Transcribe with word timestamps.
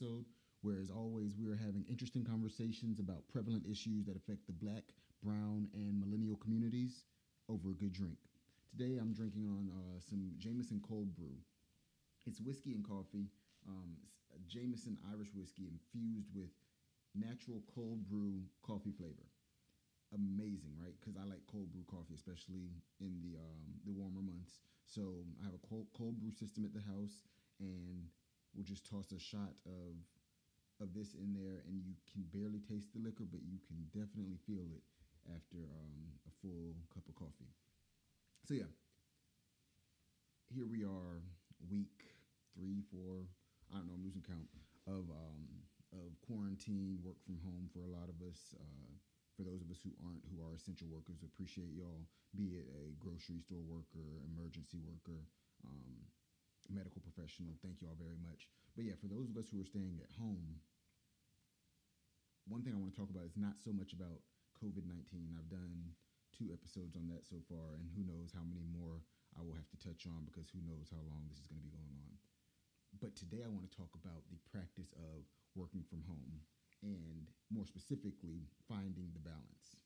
episode, 0.00 0.24
where, 0.62 0.78
as 0.80 0.90
always, 0.90 1.36
we 1.36 1.46
are 1.46 1.56
having 1.56 1.84
interesting 1.88 2.24
conversations 2.24 2.98
about 3.00 3.26
prevalent 3.28 3.64
issues 3.70 4.04
that 4.06 4.16
affect 4.16 4.46
the 4.46 4.52
black, 4.52 4.84
brown, 5.22 5.68
and 5.74 6.00
millennial 6.00 6.36
communities 6.36 7.04
over 7.48 7.70
a 7.70 7.74
good 7.74 7.92
drink. 7.92 8.16
Today, 8.70 8.96
I'm 8.98 9.12
drinking 9.12 9.46
on 9.46 9.68
uh, 9.70 10.00
some 10.00 10.32
Jameson 10.38 10.80
Cold 10.86 11.14
Brew. 11.14 11.36
It's 12.26 12.40
whiskey 12.40 12.72
and 12.72 12.86
coffee, 12.86 13.28
um, 13.68 13.96
Jameson 14.48 14.96
Irish 15.12 15.34
whiskey 15.34 15.68
infused 15.68 16.28
with 16.34 16.50
natural 17.14 17.62
cold 17.74 18.06
brew 18.08 18.42
coffee 18.62 18.92
flavor 18.92 19.28
amazing, 20.14 20.74
right? 20.80 20.94
Because 20.98 21.16
I 21.16 21.24
like 21.24 21.42
cold 21.46 21.72
brew 21.72 21.84
coffee, 21.90 22.14
especially 22.14 22.70
in 23.00 23.20
the 23.22 23.38
um, 23.38 23.78
the 23.86 23.92
warmer 23.92 24.22
months. 24.22 24.60
So 24.86 25.24
I 25.42 25.44
have 25.46 25.54
a 25.54 25.66
cold 25.66 25.86
cold 25.96 26.18
brew 26.20 26.32
system 26.32 26.64
at 26.64 26.74
the 26.74 26.82
house, 26.82 27.26
and 27.60 28.08
we'll 28.54 28.66
just 28.66 28.86
toss 28.86 29.12
a 29.12 29.18
shot 29.18 29.54
of 29.66 29.94
of 30.80 30.96
this 30.96 31.12
in 31.12 31.36
there, 31.36 31.60
and 31.68 31.76
you 31.84 31.92
can 32.08 32.24
barely 32.32 32.64
taste 32.64 32.88
the 32.96 33.04
liquor, 33.04 33.28
but 33.28 33.44
you 33.44 33.60
can 33.68 33.84
definitely 33.92 34.40
feel 34.48 34.64
it 34.72 34.80
after 35.28 35.60
um, 35.60 36.16
a 36.24 36.32
full 36.40 36.72
cup 36.88 37.04
of 37.04 37.14
coffee. 37.14 37.52
So 38.48 38.56
yeah, 38.56 38.72
here 40.48 40.64
we 40.64 40.82
are, 40.82 41.20
week 41.68 42.16
three, 42.56 42.80
four. 42.88 43.28
I 43.68 43.76
don't 43.76 43.92
know. 43.92 43.94
I'm 43.94 44.04
losing 44.04 44.24
count 44.24 44.48
of 44.88 45.04
um, 45.12 45.44
of 45.92 46.16
quarantine, 46.24 46.98
work 47.04 47.20
from 47.28 47.36
home 47.44 47.68
for 47.70 47.84
a 47.84 47.92
lot 47.92 48.08
of 48.08 48.16
us. 48.24 48.56
Uh, 48.56 48.90
for 49.36 49.44
those 49.44 49.62
of 49.64 49.70
us 49.72 49.80
who 49.80 49.92
aren't, 50.04 50.20
who 50.28 50.40
are 50.44 50.52
essential 50.52 50.88
workers, 50.92 51.24
appreciate 51.24 51.72
y'all, 51.72 52.04
be 52.36 52.60
it 52.60 52.68
a 52.76 52.92
grocery 53.00 53.40
store 53.40 53.64
worker, 53.64 54.20
emergency 54.36 54.76
worker, 54.84 55.16
um, 55.64 56.04
medical 56.70 57.02
professional. 57.02 57.58
Thank 57.60 57.82
you 57.82 57.90
all 57.90 57.98
very 57.98 58.18
much. 58.22 58.46
But 58.78 58.86
yeah, 58.86 58.96
for 58.96 59.10
those 59.10 59.28
of 59.28 59.36
us 59.36 59.50
who 59.50 59.60
are 59.60 59.68
staying 59.68 59.98
at 60.00 60.14
home, 60.14 60.62
one 62.46 62.62
thing 62.62 62.72
I 62.74 62.80
want 62.80 62.94
to 62.94 62.98
talk 62.98 63.10
about 63.10 63.28
is 63.28 63.36
not 63.36 63.60
so 63.60 63.74
much 63.74 63.92
about 63.92 64.22
COVID 64.58 64.86
19. 64.86 65.36
I've 65.36 65.50
done 65.50 65.94
two 66.34 66.54
episodes 66.54 66.94
on 66.94 67.10
that 67.10 67.26
so 67.26 67.42
far, 67.50 67.76
and 67.76 67.90
who 67.92 68.06
knows 68.06 68.30
how 68.32 68.46
many 68.46 68.64
more 68.70 69.02
I 69.34 69.42
will 69.42 69.54
have 69.58 69.68
to 69.70 69.82
touch 69.82 70.06
on 70.06 70.26
because 70.26 70.50
who 70.50 70.62
knows 70.64 70.90
how 70.90 71.02
long 71.06 71.26
this 71.28 71.38
is 71.42 71.50
going 71.50 71.60
to 71.62 71.68
be 71.68 71.74
going 71.74 71.94
on. 72.00 72.12
But 72.98 73.14
today 73.14 73.46
I 73.46 73.52
want 73.52 73.66
to 73.66 73.76
talk 73.76 73.94
about 73.94 74.26
the 74.30 74.42
practice 74.50 74.90
of 74.98 75.22
working 75.54 75.86
from 75.86 76.02
home 76.06 76.42
and 76.82 77.28
more 77.52 77.66
specifically, 77.66 78.48
finding 78.66 79.12
the 79.12 79.22
balance. 79.22 79.76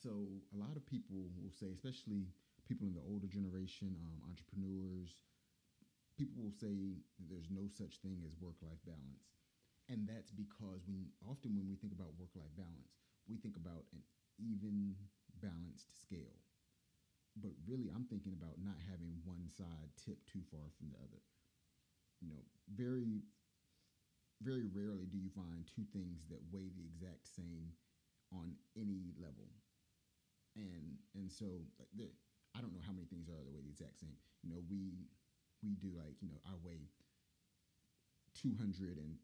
So, 0.00 0.40
a 0.54 0.56
lot 0.56 0.80
of 0.80 0.86
people 0.88 1.28
will 1.36 1.52
say, 1.52 1.68
especially 1.76 2.32
people 2.64 2.86
in 2.86 2.94
the 2.94 3.04
older 3.06 3.26
generation, 3.26 3.96
um, 4.04 4.20
entrepreneurs, 4.28 5.16
people 6.16 6.42
will 6.42 6.52
say 6.54 7.00
there's 7.18 7.50
no 7.50 7.66
such 7.68 7.98
thing 8.04 8.20
as 8.26 8.36
work 8.40 8.56
life 8.62 8.80
balance. 8.86 9.32
And 9.88 10.06
that's 10.06 10.30
because 10.30 10.86
when 10.86 11.10
often 11.26 11.56
when 11.56 11.66
we 11.66 11.74
think 11.74 11.92
about 11.92 12.14
work 12.18 12.30
life 12.36 12.54
balance, 12.56 13.02
we 13.26 13.36
think 13.36 13.56
about 13.56 13.86
an 13.92 14.02
even 14.38 14.94
balanced 15.42 15.90
scale. 16.00 16.38
But 17.36 17.54
really, 17.66 17.90
I'm 17.90 18.04
thinking 18.06 18.34
about 18.34 18.60
not 18.62 18.76
having 18.90 19.22
one 19.24 19.48
side 19.48 19.90
tip 19.96 20.18
too 20.26 20.42
far 20.50 20.70
from 20.78 20.90
the 20.90 20.98
other. 20.98 21.22
You 22.20 22.28
know, 22.28 22.42
very 22.68 23.24
very 24.42 24.66
rarely 24.72 25.04
do 25.04 25.18
you 25.18 25.28
find 25.28 25.68
two 25.68 25.84
things 25.92 26.24
that 26.30 26.40
weigh 26.50 26.72
the 26.72 26.84
exact 26.84 27.28
same 27.28 27.72
on 28.32 28.54
any 28.76 29.12
level. 29.20 29.48
And 30.56 30.96
and 31.14 31.30
so 31.30 31.66
like 31.78 31.88
the, 31.96 32.08
I 32.56 32.60
don't 32.60 32.72
know 32.74 32.82
how 32.84 32.92
many 32.92 33.06
things 33.06 33.28
are 33.30 33.44
the 33.44 33.52
way 33.54 33.62
the 33.62 33.70
exact 33.70 34.00
same. 34.00 34.16
You 34.42 34.50
know, 34.50 34.62
we 34.66 35.06
we 35.62 35.76
do 35.76 35.92
like, 35.92 36.16
you 36.24 36.32
know, 36.32 36.40
I 36.48 36.56
weigh 36.64 36.88
237.5 38.40 39.20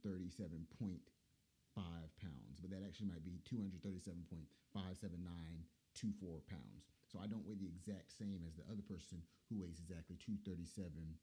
pounds, 2.21 2.61
but 2.61 2.69
that 2.71 2.85
actually 2.85 3.09
might 3.09 3.25
be 3.25 3.41
237.57924 3.49 6.45
pounds. 6.45 6.93
So 7.09 7.19
I 7.23 7.27
don't 7.27 7.47
weigh 7.47 7.57
the 7.57 7.71
exact 7.71 8.13
same 8.13 8.45
as 8.45 8.55
the 8.57 8.67
other 8.69 8.83
person 8.85 9.23
who 9.49 9.61
weighs 9.65 9.81
exactly 9.81 10.17
237.5000 10.21 11.17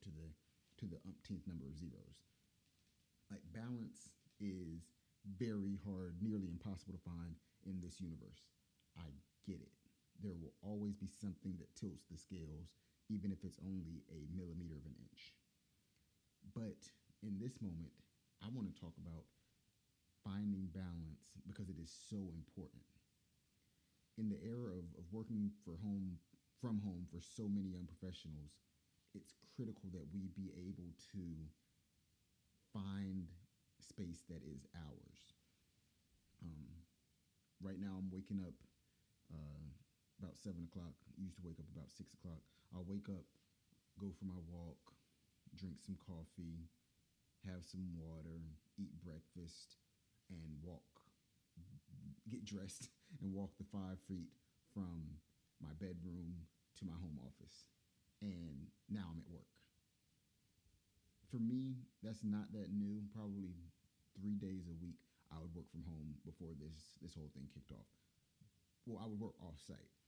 to 0.00 0.10
the 0.16 0.32
to 0.78 0.86
the 0.86 1.00
umpteenth 1.04 1.46
number 1.46 1.66
of 1.66 1.76
zeros. 1.76 2.24
Like 3.30 3.42
balance 3.52 4.08
is 4.40 4.88
very 5.36 5.76
hard, 5.84 6.22
nearly 6.22 6.48
impossible 6.48 6.94
to 6.94 7.00
find 7.04 7.36
in 7.66 7.80
this 7.80 8.00
universe. 8.00 8.48
I 8.96 9.12
get 9.44 9.60
it. 9.60 9.79
There 10.20 10.36
will 10.36 10.52
always 10.60 10.94
be 10.96 11.08
something 11.08 11.56
that 11.58 11.74
tilts 11.76 12.04
the 12.10 12.18
scales, 12.20 12.76
even 13.08 13.32
if 13.32 13.40
it's 13.42 13.58
only 13.64 14.04
a 14.12 14.28
millimeter 14.36 14.76
of 14.76 14.84
an 14.84 14.94
inch. 15.00 15.34
But 16.54 16.80
in 17.24 17.40
this 17.40 17.60
moment, 17.60 17.92
I 18.44 18.48
want 18.52 18.68
to 18.68 18.80
talk 18.80 18.92
about 19.00 19.24
finding 20.24 20.68
balance 20.76 21.32
because 21.46 21.68
it 21.68 21.80
is 21.80 21.88
so 21.88 22.32
important. 22.36 22.84
In 24.18 24.28
the 24.28 24.40
era 24.44 24.76
of, 24.76 24.84
of 25.00 25.08
working 25.12 25.50
for 25.64 25.80
home 25.80 26.20
from 26.60 26.80
home 26.84 27.08
for 27.08 27.24
so 27.24 27.48
many 27.48 27.72
young 27.72 27.88
professionals, 27.88 28.60
it's 29.16 29.32
critical 29.56 29.88
that 29.96 30.04
we 30.12 30.28
be 30.36 30.52
able 30.60 30.92
to 31.16 31.24
find 32.72 33.32
space 33.80 34.22
that 34.28 34.44
is 34.44 34.68
ours. 34.76 35.20
Um, 36.44 36.68
right 37.62 37.80
now, 37.80 37.96
I'm 37.96 38.12
waking 38.12 38.40
up 38.44 38.54
uh, 39.32 39.72
about 40.20 40.36
seven 40.36 40.68
o'clock. 40.68 40.92
I 41.16 41.24
used 41.24 41.40
to 41.40 41.44
wake 41.44 41.58
up 41.58 41.68
about 41.72 41.88
six 41.88 42.12
o'clock. 42.12 42.44
I'll 42.76 42.86
wake 42.86 43.08
up, 43.08 43.24
go 43.98 44.12
for 44.12 44.28
my 44.28 44.38
walk, 44.52 44.78
drink 45.56 45.80
some 45.80 45.96
coffee, 45.96 46.68
have 47.48 47.64
some 47.64 47.88
water, 47.96 48.38
eat 48.78 48.92
breakfast, 49.00 49.80
and 50.28 50.60
walk, 50.62 50.86
get 52.28 52.44
dressed, 52.44 52.92
and 53.24 53.32
walk 53.32 53.56
the 53.58 53.66
five 53.72 53.98
feet 54.06 54.30
from 54.76 55.18
my 55.58 55.72
bedroom 55.80 56.46
to 56.78 56.84
my 56.84 56.94
home 57.00 57.18
office 57.24 57.66
and 58.20 58.68
now 58.88 59.08
I'm 59.08 59.20
at 59.24 59.30
work. 59.32 59.48
For 61.32 61.40
me, 61.40 61.88
that's 62.02 62.20
not 62.24 62.52
that 62.52 62.72
new. 62.72 63.06
Probably 63.14 63.56
three 64.18 64.36
days 64.36 64.68
a 64.68 64.76
week, 64.82 65.00
I 65.32 65.40
would 65.40 65.54
work 65.54 65.70
from 65.70 65.86
home 65.86 66.18
before 66.26 66.52
this 66.58 66.98
this 67.00 67.14
whole 67.14 67.30
thing 67.32 67.48
kicked 67.52 67.72
off. 67.72 67.88
Well, 68.84 69.00
I 69.00 69.06
would 69.06 69.20
work 69.20 69.38
off 69.40 69.56
site. 69.62 69.99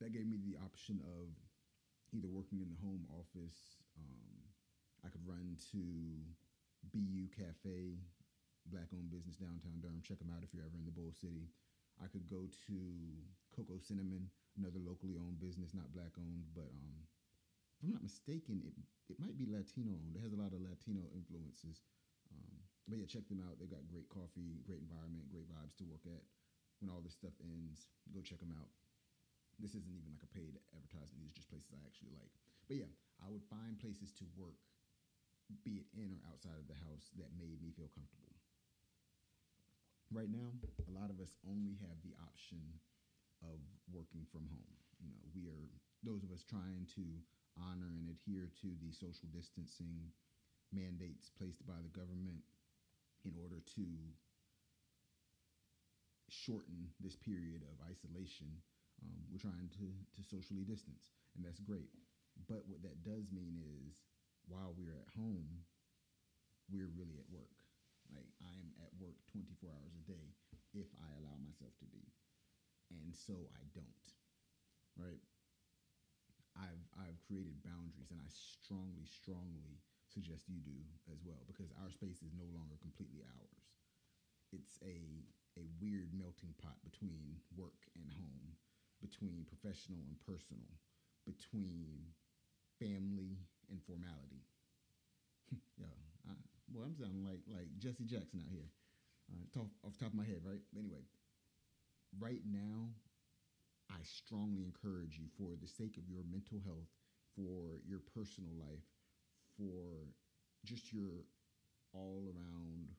That 0.00 0.12
gave 0.12 0.28
me 0.28 0.36
the 0.36 0.60
option 0.60 1.00
of 1.04 1.32
either 2.12 2.28
working 2.28 2.60
in 2.60 2.68
the 2.68 2.80
home 2.84 3.08
office. 3.08 3.80
Um, 3.96 4.44
I 5.04 5.08
could 5.08 5.24
run 5.24 5.56
to 5.72 5.82
Beyu 6.92 7.32
Caffè, 7.32 7.96
black 8.68 8.92
owned 8.92 9.10
business 9.10 9.40
downtown 9.40 9.80
Durham. 9.80 10.04
Check 10.04 10.20
them 10.20 10.32
out 10.34 10.44
if 10.44 10.52
you're 10.52 10.66
ever 10.66 10.76
in 10.76 10.84
the 10.84 10.94
Bull 10.94 11.16
City. 11.16 11.48
I 11.96 12.12
could 12.12 12.28
go 12.28 12.44
to 12.68 12.76
Cocoa 13.56 13.80
Cinnamon, 13.80 14.28
another 14.60 14.80
locally 14.84 15.16
owned 15.16 15.40
business, 15.40 15.72
not 15.72 15.96
black 15.96 16.12
owned, 16.20 16.52
but 16.52 16.68
um, 16.68 17.08
if 17.76 17.84
I'm 17.84 17.92
not 17.92 18.04
mistaken, 18.04 18.60
it 18.68 18.76
it 19.08 19.16
might 19.20 19.38
be 19.38 19.48
Latino 19.48 19.96
owned. 19.96 20.16
It 20.16 20.24
has 20.24 20.34
a 20.34 20.40
lot 20.40 20.52
of 20.52 20.60
Latino 20.60 21.08
influences. 21.14 21.80
Um, 22.28 22.56
but 22.88 22.98
yeah, 22.98 23.06
check 23.06 23.28
them 23.30 23.40
out. 23.40 23.56
They've 23.56 23.70
got 23.70 23.86
great 23.86 24.10
coffee, 24.10 24.60
great 24.66 24.82
environment, 24.82 25.30
great 25.30 25.48
vibes 25.48 25.78
to 25.78 25.88
work 25.88 26.04
at. 26.04 26.22
When 26.80 26.90
all 26.90 27.00
this 27.00 27.14
stuff 27.16 27.32
ends, 27.40 27.88
go 28.12 28.20
check 28.20 28.40
them 28.42 28.52
out. 28.52 28.68
This 29.56 29.72
isn't 29.72 29.96
even 29.96 30.12
like 30.12 30.24
a 30.24 30.34
paid 30.36 30.60
advertisement. 30.76 31.16
These 31.20 31.32
are 31.32 31.40
just 31.40 31.48
places 31.48 31.72
I 31.72 31.80
actually 31.84 32.12
like. 32.12 32.32
But 32.68 32.76
yeah, 32.76 32.92
I 33.24 33.32
would 33.32 33.44
find 33.48 33.80
places 33.80 34.12
to 34.20 34.24
work, 34.36 34.60
be 35.64 35.80
it 35.80 35.88
in 35.96 36.12
or 36.12 36.20
outside 36.28 36.60
of 36.60 36.68
the 36.68 36.76
house, 36.76 37.08
that 37.16 37.32
made 37.40 37.62
me 37.64 37.72
feel 37.72 37.88
comfortable. 37.96 38.36
Right 40.12 40.30
now, 40.30 40.54
a 40.86 40.92
lot 40.94 41.10
of 41.10 41.18
us 41.18 41.34
only 41.42 41.80
have 41.82 41.98
the 42.04 42.14
option 42.22 42.60
of 43.42 43.58
working 43.90 44.28
from 44.30 44.46
home. 44.46 44.76
You 45.02 45.10
know, 45.10 45.24
we 45.34 45.48
are 45.48 45.66
those 46.04 46.22
of 46.22 46.30
us 46.30 46.44
trying 46.46 46.86
to 46.94 47.04
honor 47.56 47.96
and 47.96 48.12
adhere 48.12 48.52
to 48.62 48.68
the 48.78 48.92
social 48.92 49.28
distancing 49.32 50.12
mandates 50.72 51.32
placed 51.32 51.64
by 51.66 51.80
the 51.80 51.92
government 51.96 52.44
in 53.24 53.34
order 53.40 53.64
to 53.74 53.86
shorten 56.28 56.90
this 57.00 57.16
period 57.16 57.62
of 57.66 57.80
isolation. 57.86 58.62
Um, 59.04 59.28
we're 59.28 59.42
trying 59.42 59.68
to, 59.80 59.86
to 60.16 60.20
socially 60.24 60.64
distance, 60.64 61.12
and 61.36 61.44
that's 61.44 61.60
great. 61.60 61.92
But 62.48 62.64
what 62.68 62.82
that 62.84 63.02
does 63.04 63.32
mean 63.32 63.60
is 63.60 64.04
while 64.48 64.72
we're 64.76 64.96
at 64.96 65.12
home, 65.16 65.64
we're 66.70 66.92
really 66.92 67.18
at 67.18 67.28
work. 67.32 67.56
Like 68.12 68.30
I 68.38 68.52
am 68.62 68.70
at 68.80 68.94
work 69.00 69.18
24 69.32 69.70
hours 69.72 69.94
a 69.98 70.04
day 70.06 70.26
if 70.74 70.86
I 71.02 71.10
allow 71.18 71.36
myself 71.42 71.74
to 71.82 71.88
be. 71.90 72.06
And 72.90 73.10
so 73.14 73.50
I 73.56 73.64
don't. 73.74 74.06
Right? 74.94 75.20
I've 76.56 76.84
I've 76.96 77.20
created 77.20 77.60
boundaries, 77.60 78.10
and 78.10 78.20
I 78.20 78.28
strongly, 78.32 79.04
strongly 79.04 79.82
suggest 80.08 80.48
you 80.48 80.62
do 80.64 80.78
as 81.12 81.20
well 81.20 81.44
because 81.44 81.68
our 81.76 81.90
space 81.92 82.22
is 82.24 82.32
no 82.32 82.48
longer 82.56 82.80
completely 82.80 83.20
ours. 83.26 83.68
It's 84.52 84.80
a 84.80 85.26
a 85.60 85.64
weird 85.80 86.12
melting 86.12 86.54
pot 86.60 86.76
between 86.84 87.40
work 87.56 87.88
and 87.96 88.08
home, 88.12 88.56
between 89.06 89.46
professional 89.46 90.02
and 90.10 90.18
personal, 90.26 90.66
between 91.24 92.10
family 92.82 93.38
and 93.70 93.78
formality. 93.86 94.42
yeah, 95.78 95.94
I, 96.28 96.34
boy, 96.68 96.82
I'm 96.86 96.96
sounding 96.98 97.22
like 97.22 97.42
like 97.46 97.70
Jesse 97.78 98.04
Jackson 98.04 98.42
out 98.42 98.50
here. 98.50 98.70
Uh, 99.30 99.42
top, 99.54 99.66
off 99.82 99.98
the 99.98 100.04
top 100.04 100.14
of 100.14 100.18
my 100.18 100.24
head, 100.26 100.42
right? 100.46 100.62
Anyway, 100.78 101.02
right 102.18 102.42
now, 102.46 102.94
I 103.90 103.98
strongly 104.02 104.62
encourage 104.62 105.18
you, 105.18 105.26
for 105.36 105.58
the 105.60 105.66
sake 105.66 105.96
of 105.98 106.08
your 106.08 106.22
mental 106.30 106.62
health, 106.64 106.90
for 107.34 107.82
your 107.86 108.00
personal 108.14 108.54
life, 108.54 108.86
for 109.58 110.06
just 110.64 110.92
your 110.92 111.26
all 111.92 112.22
around 112.30 112.94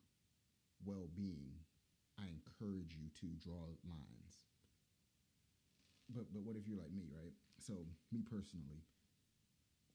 well 0.84 1.08
being, 1.16 1.56
I 2.20 2.24
encourage 2.28 2.92
you 2.92 3.08
to 3.22 3.28
draw 3.40 3.72
lines. 3.88 4.27
But 6.10 6.32
but 6.32 6.44
what 6.44 6.56
if 6.56 6.68
you're 6.68 6.80
like 6.80 6.94
me, 6.94 7.08
right? 7.12 7.36
So 7.60 7.84
me 8.12 8.24
personally, 8.24 8.86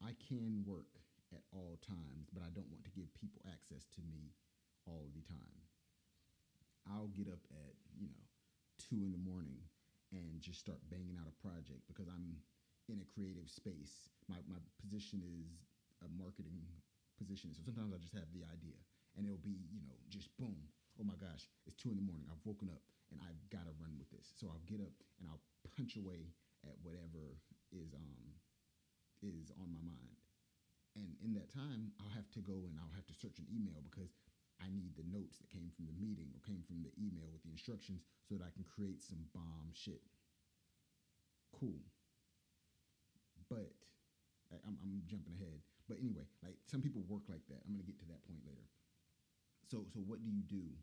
I 0.03 0.13
can 0.29 0.65
work 0.67 0.93
at 1.33 1.41
all 1.53 1.81
times, 1.81 2.29
but 2.33 2.45
I 2.45 2.53
don't 2.53 2.69
want 2.69 2.85
to 2.85 2.93
give 2.93 3.09
people 3.17 3.41
access 3.49 3.89
to 3.97 4.01
me 4.05 4.37
all 4.85 5.09
the 5.17 5.25
time. 5.25 5.57
I'll 6.91 7.09
get 7.15 7.31
up 7.31 7.41
at, 7.55 7.73
you 7.97 8.11
know, 8.11 8.23
two 8.77 9.07
in 9.07 9.15
the 9.15 9.23
morning 9.23 9.63
and 10.11 10.43
just 10.43 10.61
start 10.61 10.83
banging 10.91 11.17
out 11.17 11.31
a 11.31 11.37
project 11.41 11.87
because 11.89 12.11
I'm 12.11 12.37
in 12.91 13.01
a 13.01 13.09
creative 13.09 13.49
space. 13.49 14.11
My 14.29 14.37
my 14.51 14.61
position 14.83 15.23
is 15.25 15.65
a 16.05 16.09
marketing 16.19 16.61
position. 17.17 17.55
So 17.55 17.63
sometimes 17.65 17.95
I 17.95 18.03
just 18.03 18.19
have 18.19 18.29
the 18.35 18.45
idea 18.45 18.77
and 19.17 19.25
it'll 19.25 19.41
be, 19.41 19.65
you 19.73 19.81
know, 19.87 19.97
just 20.11 20.29
boom. 20.37 20.57
Oh 21.01 21.07
my 21.07 21.17
gosh, 21.17 21.49
it's 21.65 21.79
two 21.79 21.89
in 21.89 21.97
the 21.97 22.05
morning. 22.05 22.29
I've 22.29 22.43
woken 22.45 22.69
up 22.69 22.83
and 23.13 23.21
I've 23.21 23.45
got 23.53 23.69
to 23.69 23.75
run 23.77 23.95
with 24.01 24.09
this. 24.09 24.33
So 24.33 24.49
I'll 24.49 24.65
get 24.65 24.81
up 24.81 24.97
and 25.21 25.29
I'll 25.29 25.45
punch 25.77 26.01
away 26.01 26.33
at 26.65 26.75
whatever 26.83 27.37
is 27.71 27.93
um 27.93 28.41
is 29.23 29.53
on 29.61 29.71
my 29.71 29.85
mind. 29.85 30.19
And 30.99 31.17
in 31.25 31.33
that 31.39 31.49
time, 31.49 31.93
I'll 32.03 32.13
have 32.13 32.29
to 32.37 32.43
go 32.45 32.69
and 32.69 32.77
I'll 32.77 32.93
have 32.93 33.09
to 33.09 33.17
search 33.17 33.39
an 33.41 33.49
email 33.49 33.81
because 33.81 34.13
I 34.61 34.69
need 34.69 34.93
the 34.99 35.09
notes 35.09 35.41
that 35.41 35.49
came 35.49 35.73
from 35.73 35.89
the 35.89 35.97
meeting 35.97 36.29
or 36.37 36.45
came 36.45 36.61
from 36.67 36.85
the 36.85 36.93
email 37.01 37.31
with 37.33 37.41
the 37.47 37.55
instructions 37.55 38.05
so 38.29 38.37
that 38.37 38.45
I 38.45 38.53
can 38.53 38.67
create 38.69 39.01
some 39.01 39.25
bomb 39.33 39.73
shit. 39.73 40.05
Cool. 41.57 41.81
But 43.49 43.73
I'm, 44.53 44.77
I'm 44.85 45.01
jumping 45.09 45.33
ahead. 45.33 45.65
But 45.89 45.99
anyway, 45.99 46.29
like 46.45 46.61
some 46.69 46.85
people 46.85 47.03
work 47.09 47.25
like 47.29 47.43
that. 47.49 47.65
I'm 47.65 47.75
to 47.79 47.87
get 47.87 47.99
to 48.05 48.09
that 48.13 48.23
point 48.29 48.45
later. 48.45 48.69
So, 49.65 49.89
so 49.89 50.05
what 50.05 50.21
do 50.21 50.29
you 50.29 50.45
do 50.45 50.77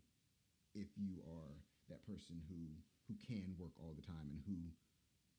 if 0.74 0.90
you 0.98 1.22
are 1.30 1.54
that 1.90 2.06
person 2.06 2.42
who 2.48 2.70
who 3.10 3.18
can 3.26 3.58
work 3.58 3.74
all 3.82 3.98
the 3.98 4.06
time 4.06 4.30
and 4.30 4.42
who, 4.46 4.70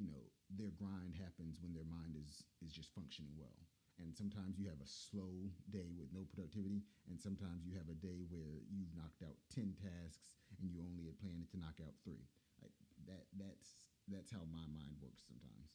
you 0.03 0.11
know, 0.11 0.27
their 0.51 0.75
grind 0.75 1.15
happens 1.15 1.63
when 1.63 1.73
their 1.73 1.87
mind 1.87 2.19
is 2.19 2.43
is 2.61 2.75
just 2.75 2.95
functioning 2.95 3.35
well. 3.39 3.67
And 4.01 4.17
sometimes 4.17 4.57
you 4.57 4.65
have 4.73 4.81
a 4.81 4.89
slow 4.89 5.53
day 5.69 5.93
with 5.93 6.09
no 6.09 6.25
productivity, 6.33 6.81
and 7.13 7.21
sometimes 7.21 7.69
you 7.69 7.77
have 7.77 7.93
a 7.93 8.01
day 8.01 8.25
where 8.33 8.65
you've 8.73 8.97
knocked 8.97 9.21
out 9.23 9.37
ten 9.53 9.77
tasks 9.77 10.41
and 10.59 10.67
you 10.73 10.81
only 10.81 11.05
had 11.05 11.21
planned 11.21 11.53
to 11.53 11.61
knock 11.61 11.79
out 11.85 11.95
three. 12.03 12.25
Like 12.65 12.73
that 13.07 13.29
that's 13.37 13.93
that's 14.09 14.33
how 14.33 14.43
my 14.49 14.65
mind 14.73 14.99
works 15.01 15.23
sometimes. 15.29 15.71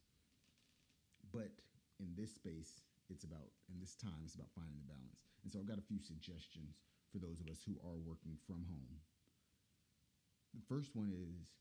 But 1.32 1.54
in 2.00 2.12
this 2.18 2.34
space, 2.34 2.82
it's 3.10 3.24
about 3.24 3.54
in 3.70 3.80
this 3.80 3.96
time, 3.96 4.26
it's 4.26 4.36
about 4.36 4.52
finding 4.56 4.82
the 4.82 4.90
balance. 4.90 5.30
And 5.44 5.52
so 5.54 5.60
I've 5.62 5.70
got 5.70 5.80
a 5.80 5.86
few 5.86 6.02
suggestions 6.02 6.82
for 7.14 7.20
those 7.22 7.40
of 7.40 7.48
us 7.48 7.62
who 7.64 7.78
are 7.86 8.02
working 8.02 8.36
from 8.50 8.66
home. 8.66 8.98
The 10.56 10.64
first 10.72 10.96
one 10.96 11.12
is 11.12 11.52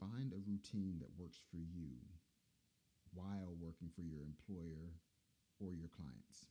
find 0.00 0.32
a 0.32 0.40
routine 0.48 0.96
that 1.04 1.20
works 1.20 1.36
for 1.52 1.60
you 1.60 2.00
while 3.12 3.52
working 3.60 3.92
for 3.92 4.00
your 4.00 4.24
employer 4.24 4.88
or 5.60 5.76
your 5.76 5.92
clients. 5.92 6.48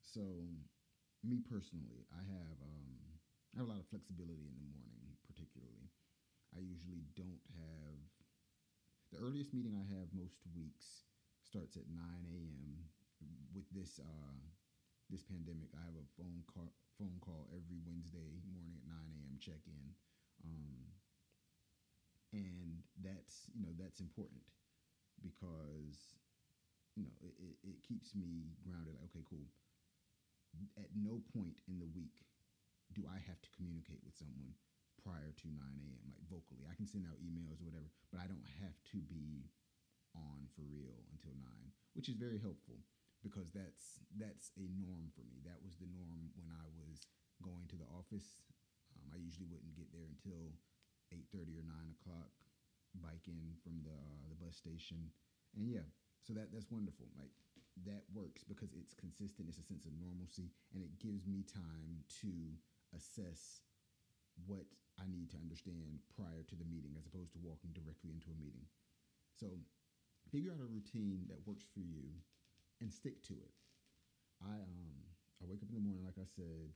So, 0.00 0.24
me 1.20 1.44
personally, 1.44 2.08
I 2.08 2.24
have 2.24 2.56
um, 2.64 2.96
I 3.52 3.60
have 3.60 3.68
a 3.68 3.72
lot 3.76 3.84
of 3.84 3.92
flexibility 3.92 4.48
in 4.48 4.56
the 4.56 4.72
morning, 4.72 5.20
particularly. 5.28 5.92
I 6.56 6.64
usually 6.64 7.04
don't 7.12 7.44
have 7.52 8.00
the 9.12 9.20
earliest 9.20 9.52
meeting 9.52 9.76
I 9.76 9.84
have 9.94 10.16
most 10.16 10.40
weeks 10.56 11.04
starts 11.44 11.76
at 11.76 11.92
9 11.92 12.00
a.m. 12.00 12.88
With 13.52 13.68
this 13.68 14.00
uh, 14.00 14.40
this 15.12 15.22
pandemic, 15.28 15.76
I 15.76 15.84
have 15.84 15.94
a 16.00 16.08
phone 16.16 16.40
call 16.48 16.72
phone 16.96 17.20
call 17.20 17.52
every 17.52 17.84
Wednesday 17.84 18.40
morning 18.48 18.80
at 18.80 18.88
9 18.88 18.96
a.m. 18.96 19.36
check 19.44 19.60
in. 19.68 19.92
Um, 20.44 20.92
and 22.32 22.84
that's, 23.00 23.48
you 23.56 23.64
know, 23.64 23.74
that's 23.78 24.00
important 24.00 24.44
because, 25.22 26.18
you 26.94 27.04
know, 27.04 27.16
it, 27.22 27.56
it, 27.62 27.78
keeps 27.86 28.14
me 28.14 28.52
grounded. 28.60 28.94
Like, 28.94 29.08
okay, 29.10 29.24
cool. 29.24 29.48
At 30.78 30.92
no 30.94 31.22
point 31.34 31.58
in 31.66 31.78
the 31.80 31.90
week 31.90 32.22
do 32.94 33.08
I 33.10 33.18
have 33.26 33.40
to 33.42 33.54
communicate 33.58 34.02
with 34.06 34.14
someone 34.14 34.54
prior 35.02 35.34
to 35.34 35.46
9 35.50 35.58
a.m., 35.58 36.06
like 36.14 36.24
vocally. 36.30 36.64
I 36.64 36.78
can 36.78 36.86
send 36.86 37.04
out 37.04 37.20
emails 37.20 37.60
or 37.60 37.68
whatever, 37.68 37.90
but 38.08 38.22
I 38.22 38.30
don't 38.30 38.46
have 38.62 38.78
to 38.94 38.98
be 39.04 39.50
on 40.14 40.46
for 40.54 40.62
real 40.64 41.02
until 41.10 41.34
9, 41.36 41.44
which 41.98 42.06
is 42.08 42.16
very 42.16 42.38
helpful 42.38 42.78
because 43.20 43.50
that's 43.50 44.04
that's 44.14 44.52
a 44.60 44.68
norm 44.76 45.08
for 45.16 45.24
me. 45.26 45.40
That 45.44 45.58
was 45.64 45.80
the 45.80 45.90
norm 45.90 46.30
when 46.36 46.52
I 46.52 46.68
was 46.76 47.08
going 47.42 47.66
to 47.72 47.76
the 47.80 47.88
office. 47.90 48.40
I 49.14 49.22
usually 49.22 49.46
wouldn't 49.46 49.78
get 49.78 49.88
there 49.94 50.06
until 50.10 50.58
eight 51.14 51.30
thirty 51.30 51.54
or 51.54 51.64
nine 51.64 51.94
o'clock. 51.94 52.34
Bike 53.02 53.26
in 53.26 53.58
from 53.62 53.82
the 53.82 53.94
uh, 53.94 54.26
the 54.30 54.38
bus 54.38 54.54
station, 54.54 55.10
and 55.58 55.66
yeah, 55.66 55.86
so 56.22 56.30
that 56.34 56.54
that's 56.54 56.70
wonderful. 56.70 57.10
Like 57.18 57.34
that 57.82 58.06
works 58.14 58.46
because 58.46 58.70
it's 58.74 58.94
consistent. 58.94 59.50
It's 59.50 59.58
a 59.58 59.66
sense 59.66 59.82
of 59.86 59.98
normalcy, 59.98 60.54
and 60.74 60.82
it 60.82 60.98
gives 61.02 61.26
me 61.26 61.42
time 61.42 62.06
to 62.22 62.30
assess 62.94 63.62
what 64.46 64.66
I 64.98 65.10
need 65.10 65.30
to 65.34 65.42
understand 65.42 66.06
prior 66.14 66.46
to 66.46 66.54
the 66.54 66.66
meeting, 66.70 66.94
as 66.98 67.06
opposed 67.06 67.34
to 67.34 67.42
walking 67.42 67.74
directly 67.74 68.14
into 68.14 68.30
a 68.30 68.38
meeting. 68.38 68.66
So, 69.34 69.58
figure 70.30 70.54
out 70.54 70.62
a 70.62 70.70
routine 70.70 71.26
that 71.28 71.42
works 71.46 71.66
for 71.66 71.82
you 71.82 72.14
and 72.80 72.92
stick 72.94 73.22
to 73.26 73.34
it. 73.34 73.54
I 74.42 74.62
um 74.62 75.02
I 75.42 75.50
wake 75.50 75.62
up 75.62 75.70
in 75.70 75.74
the 75.74 75.82
morning, 75.82 76.06
like 76.06 76.18
I 76.18 76.30
said. 76.30 76.70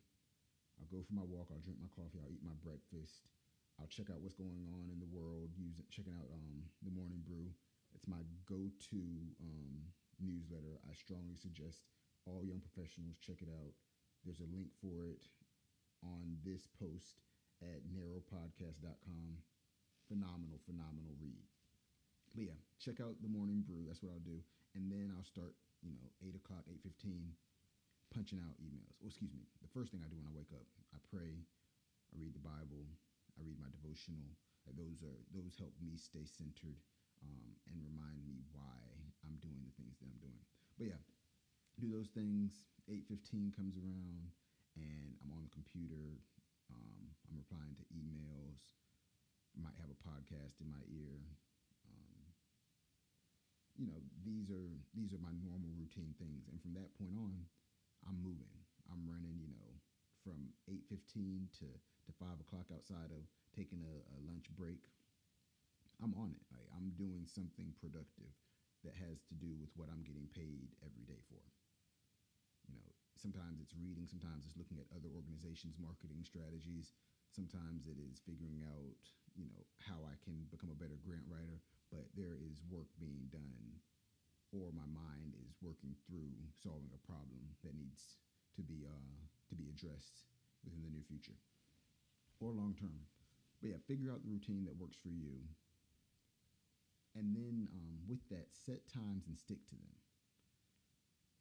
I'll 0.78 0.90
go 0.90 1.02
for 1.02 1.14
my 1.14 1.26
walk. 1.26 1.50
I'll 1.50 1.62
drink 1.62 1.82
my 1.82 1.90
coffee. 1.92 2.22
I'll 2.22 2.30
eat 2.32 2.42
my 2.46 2.56
breakfast. 2.62 3.26
I'll 3.78 3.90
check 3.90 4.10
out 4.10 4.22
what's 4.22 4.38
going 4.38 4.66
on 4.74 4.90
in 4.90 4.98
the 4.98 5.10
world. 5.10 5.54
Using 5.58 5.86
checking 5.90 6.14
out 6.14 6.30
um, 6.30 6.66
the 6.82 6.94
Morning 6.94 7.22
Brew. 7.26 7.50
It's 7.94 8.06
my 8.06 8.22
go-to 8.46 9.02
um, 9.42 9.90
newsletter. 10.20 10.78
I 10.86 10.94
strongly 10.94 11.38
suggest 11.38 11.86
all 12.26 12.44
young 12.44 12.60
professionals 12.60 13.18
check 13.18 13.40
it 13.40 13.50
out. 13.50 13.74
There's 14.26 14.42
a 14.42 14.50
link 14.50 14.70
for 14.82 15.06
it 15.08 15.24
on 16.02 16.38
this 16.44 16.66
post 16.78 17.22
at 17.62 17.82
narrowpodcast.com. 17.90 19.26
Phenomenal, 20.06 20.58
phenomenal 20.64 21.14
read. 21.20 21.44
But 22.34 22.44
yeah, 22.44 22.60
check 22.78 23.00
out 23.00 23.18
the 23.22 23.28
Morning 23.30 23.64
Brew. 23.66 23.84
That's 23.86 24.02
what 24.02 24.12
I'll 24.12 24.24
do, 24.24 24.40
and 24.74 24.90
then 24.92 25.12
I'll 25.16 25.24
start 25.24 25.52
you 25.82 25.92
know, 25.94 26.08
eight 26.24 26.34
o'clock, 26.34 26.64
eight 26.68 26.82
fifteen, 26.82 27.32
punching 28.12 28.40
out 28.40 28.56
emails. 28.60 28.96
Oh, 29.00 29.08
excuse 29.08 29.32
me. 29.32 29.44
The 29.60 29.70
first 29.70 29.92
thing 29.92 30.02
I 30.02 30.10
do 30.10 30.18
when 30.18 30.28
I 30.28 30.34
wake 30.34 30.52
up, 30.54 30.64
I 30.94 30.98
pray, 31.08 31.44
I 32.10 32.14
read 32.16 32.34
the 32.34 32.44
Bible, 32.44 32.88
I 33.36 33.44
read 33.44 33.60
my 33.60 33.70
devotional. 33.70 34.32
Like 34.66 34.76
those 34.76 35.00
are 35.00 35.18
those 35.32 35.56
help 35.56 35.72
me 35.80 35.96
stay 35.96 36.28
centered 36.28 36.76
um, 37.24 37.56
and 37.72 37.80
remind 37.80 38.20
me 38.20 38.44
why 38.52 38.76
I'm 39.24 39.40
doing 39.40 39.64
the 39.64 39.74
things 39.80 39.96
that 40.00 40.08
I'm 40.12 40.20
doing. 40.20 40.44
But 40.76 40.92
yeah, 40.92 41.02
do 41.80 41.88
those 41.88 42.12
things. 42.12 42.68
Eight 42.88 43.08
fifteen 43.08 43.48
comes 43.52 43.80
around, 43.80 44.28
and 44.76 45.16
I'm 45.24 45.32
on 45.32 45.44
the 45.44 45.52
computer. 45.52 46.20
Um, 46.68 47.00
I'm 47.32 47.40
replying 47.40 47.76
to 47.80 47.84
emails. 47.96 48.60
Might 49.56 49.74
have 49.80 49.88
a 49.88 50.00
podcast 50.04 50.60
in 50.60 50.68
my 50.68 50.84
ear 50.92 51.18
you 53.78 53.86
know 53.86 54.02
these 54.26 54.50
are 54.50 54.74
these 54.92 55.14
are 55.14 55.22
my 55.22 55.30
normal 55.38 55.70
routine 55.78 56.10
things 56.18 56.50
and 56.50 56.58
from 56.58 56.74
that 56.74 56.90
point 56.98 57.14
on 57.14 57.46
i'm 58.08 58.18
moving. 58.24 58.56
I'm 58.88 59.04
running 59.04 59.36
you 59.36 59.52
know 59.52 59.72
from 60.24 60.48
8.15 60.68 61.52
to, 61.60 61.68
to 61.68 62.10
5 62.16 62.40
o'clock 62.42 62.68
outside 62.72 63.12
of 63.12 63.22
taking 63.52 63.84
a, 63.84 63.96
a 64.16 64.18
lunch 64.24 64.48
break. 64.56 64.80
I'm 66.00 66.16
on 66.16 66.32
it. 66.32 66.42
Like 66.48 66.64
i'm 66.72 66.96
doing 66.96 67.28
something 67.28 67.76
productive 67.76 68.32
that 68.86 68.96
has 68.96 69.20
to 69.28 69.34
do 69.36 69.52
with 69.60 69.68
what 69.76 69.92
i'm 69.92 70.00
getting 70.08 70.24
paid 70.32 70.72
every 70.80 71.04
day 71.04 71.20
for. 71.28 71.44
You 72.64 72.80
know 72.80 72.88
sometimes 73.20 73.60
it's 73.60 73.76
reading 73.76 74.08
sometimes 74.08 74.48
it's 74.48 74.56
looking 74.56 74.80
at 74.80 74.88
other 74.96 75.12
organizations 75.12 75.76
marketing 75.76 76.24
strategies. 76.24 76.96
Sometimes 77.28 77.84
it 77.84 78.00
is 78.00 78.24
figuring 78.24 78.64
out 78.64 79.02
you 79.36 79.44
know 79.46 79.62
how 79.84 80.02
i 80.08 80.16
can 80.24 80.34
become 80.50 80.72
a 80.72 80.80
better 80.80 80.98
grant 81.04 81.22
writer 81.30 81.62
but 81.94 82.10
there 82.18 82.34
is 82.42 82.58
work 82.66 82.90
being 82.98 83.28
done 83.30 83.78
or 84.52 84.72
my 84.72 84.88
mind 84.88 85.36
is 85.44 85.60
working 85.60 85.92
through 86.06 86.32
solving 86.56 86.90
a 86.94 87.06
problem 87.06 87.40
that 87.64 87.76
needs 87.76 88.16
to 88.56 88.62
be 88.62 88.86
uh, 88.88 89.16
to 89.48 89.54
be 89.54 89.68
addressed 89.68 90.24
within 90.64 90.82
the 90.82 90.90
near 90.90 91.04
future 91.06 91.36
or 92.40 92.52
long 92.52 92.74
term. 92.78 93.06
But 93.60 93.70
yeah, 93.70 93.80
figure 93.86 94.10
out 94.10 94.22
the 94.22 94.30
routine 94.30 94.64
that 94.66 94.78
works 94.78 94.96
for 95.02 95.10
you, 95.10 95.42
and 97.16 97.34
then 97.34 97.68
um, 97.74 97.98
with 98.06 98.22
that, 98.30 98.54
set 98.54 98.86
times 98.88 99.26
and 99.26 99.38
stick 99.38 99.66
to 99.68 99.74
them. 99.74 99.98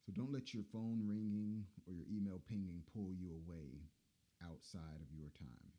So 0.05 0.13
don't 0.15 0.31
let 0.31 0.53
your 0.53 0.63
phone 0.71 1.03
ringing 1.05 1.65
or 1.85 1.93
your 1.93 2.07
email 2.09 2.41
pinging 2.47 2.81
pull 2.93 3.11
you 3.13 3.35
away 3.43 3.91
outside 4.41 5.03
of 5.03 5.11
your 5.11 5.29
time. 5.37 5.76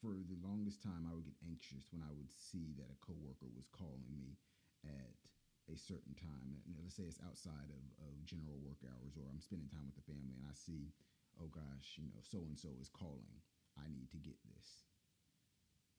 For 0.00 0.16
the 0.16 0.40
longest 0.40 0.80
time, 0.80 1.04
I 1.04 1.12
would 1.12 1.28
get 1.28 1.36
anxious 1.44 1.92
when 1.92 2.00
I 2.00 2.12
would 2.12 2.32
see 2.32 2.72
that 2.80 2.88
a 2.88 3.02
coworker 3.04 3.52
was 3.52 3.68
calling 3.68 4.08
me 4.08 4.40
at 4.82 5.12
a 5.68 5.76
certain 5.76 6.16
time. 6.16 6.64
And 6.64 6.80
let's 6.80 6.96
say 6.96 7.04
it's 7.04 7.20
outside 7.20 7.68
of, 7.68 7.84
of 8.00 8.24
general 8.24 8.56
work 8.64 8.80
hours, 8.82 9.20
or 9.20 9.28
I'm 9.28 9.44
spending 9.44 9.68
time 9.68 9.92
with 9.92 10.00
the 10.00 10.08
family, 10.08 10.40
and 10.40 10.48
I 10.48 10.56
see, 10.56 10.96
oh 11.36 11.52
gosh, 11.52 12.00
you 12.00 12.08
know, 12.08 12.24
so 12.24 12.48
and 12.48 12.56
so 12.56 12.72
is 12.80 12.88
calling. 12.88 13.44
I 13.76 13.86
need 13.92 14.08
to 14.16 14.20
get 14.20 14.40
this. 14.56 14.88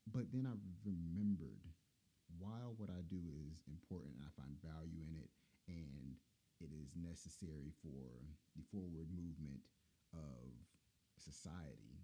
But 0.09 0.33
then 0.33 0.49
I 0.49 0.57
remembered 0.81 1.69
while 2.41 2.73
what 2.81 2.89
I 2.89 3.05
do 3.05 3.21
is 3.45 3.61
important 3.69 4.17
and 4.17 4.25
I 4.25 4.33
find 4.33 4.57
value 4.65 5.05
in 5.05 5.13
it, 5.13 5.29
and 5.69 6.17
it 6.57 6.73
is 6.73 6.97
necessary 6.97 7.69
for 7.85 8.17
the 8.57 8.65
forward 8.73 9.13
movement 9.13 9.61
of 10.13 10.49
society, 11.21 12.01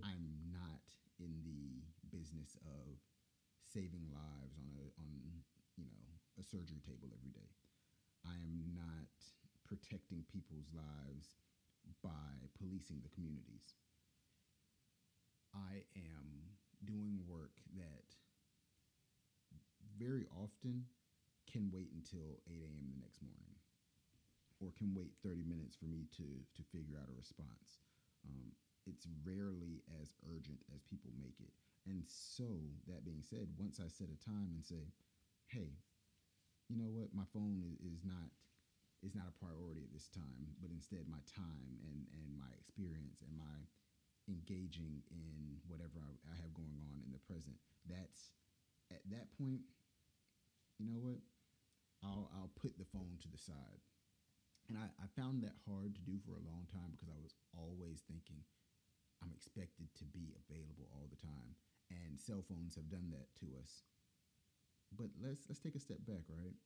I'm 0.00 0.48
not 0.48 0.86
in 1.20 1.42
the 1.44 1.84
business 2.08 2.56
of 2.64 2.96
saving 3.68 4.08
lives 4.12 4.56
on 4.56 4.68
a 4.72 4.84
on 5.00 5.10
you 5.76 5.84
know 5.84 6.04
a 6.40 6.44
surgery 6.44 6.80
table 6.80 7.12
every 7.12 7.32
day. 7.32 7.52
I 8.24 8.38
am 8.40 8.72
not 8.72 9.10
protecting 9.66 10.24
people's 10.32 10.70
lives 10.72 11.36
by 12.02 12.48
policing 12.58 13.02
the 13.02 13.12
communities. 13.12 13.74
I 15.52 15.84
am 15.96 16.56
doing 16.84 17.20
work 17.28 17.52
that 17.76 18.06
very 19.98 20.26
often 20.32 20.86
can 21.50 21.68
wait 21.72 21.92
until 21.92 22.40
8 22.48 22.56
a.m. 22.64 22.88
the 22.88 23.00
next 23.04 23.20
morning 23.20 23.54
or 24.60 24.72
can 24.78 24.94
wait 24.94 25.12
30 25.22 25.44
minutes 25.44 25.76
for 25.76 25.86
me 25.86 26.06
to, 26.16 26.24
to 26.56 26.62
figure 26.70 26.96
out 26.96 27.10
a 27.10 27.16
response. 27.18 27.82
Um, 28.24 28.54
it's 28.86 29.06
rarely 29.24 29.82
as 30.02 30.14
urgent 30.26 30.58
as 30.74 30.82
people 30.82 31.10
make 31.18 31.38
it. 31.40 31.52
And 31.86 32.02
so, 32.06 32.46
that 32.86 33.04
being 33.04 33.22
said, 33.26 33.50
once 33.58 33.80
I 33.82 33.88
set 33.90 34.10
a 34.10 34.18
time 34.22 34.54
and 34.54 34.62
say, 34.62 34.86
hey, 35.50 35.74
you 36.70 36.78
know 36.78 36.90
what, 36.90 37.10
my 37.12 37.26
phone 37.34 37.58
is, 37.58 37.74
is 37.82 38.02
not 38.06 38.30
is 39.02 39.18
not 39.18 39.26
a 39.26 39.40
priority 39.42 39.82
at 39.82 39.90
this 39.90 40.06
time, 40.14 40.54
but 40.62 40.70
instead 40.70 41.10
my 41.10 41.18
time 41.26 41.74
and, 41.82 42.06
and 42.14 42.30
my 42.38 42.46
experience 42.54 43.18
and 43.18 43.34
my 43.34 43.58
engaging 44.30 45.02
in 45.10 45.58
whatever 45.66 45.98
I, 45.98 46.14
I 46.30 46.38
have 46.38 46.54
going 46.54 46.78
on 46.78 47.02
in 47.02 47.10
the 47.10 47.18
present. 47.26 47.58
That's 47.90 48.30
at 48.94 49.02
that 49.10 49.26
point, 49.34 49.66
you 50.78 50.86
know 50.86 51.02
what? 51.02 51.18
I'll 52.06 52.30
I'll 52.34 52.54
put 52.54 52.78
the 52.78 52.86
phone 52.94 53.18
to 53.22 53.28
the 53.30 53.42
side. 53.42 53.82
And 54.70 54.78
I, 54.78 54.86
I 55.02 55.10
found 55.18 55.42
that 55.42 55.58
hard 55.66 55.98
to 55.98 56.02
do 56.06 56.22
for 56.22 56.38
a 56.38 56.46
long 56.46 56.70
time 56.70 56.94
because 56.94 57.10
I 57.10 57.18
was 57.18 57.34
always 57.52 58.06
thinking 58.06 58.46
I'm 59.22 59.30
expected 59.30 59.86
to 60.02 60.04
be 60.10 60.34
available 60.34 60.90
all 60.90 61.06
the 61.06 61.22
time. 61.22 61.54
And 61.94 62.18
cell 62.18 62.42
phones 62.42 62.74
have 62.74 62.90
done 62.90 63.14
that 63.14 63.30
to 63.40 63.54
us. 63.62 63.86
But 64.92 65.08
let's 65.22 65.46
let's 65.48 65.62
take 65.62 65.78
a 65.78 65.82
step 65.82 66.02
back, 66.04 66.26
right? 66.28 66.56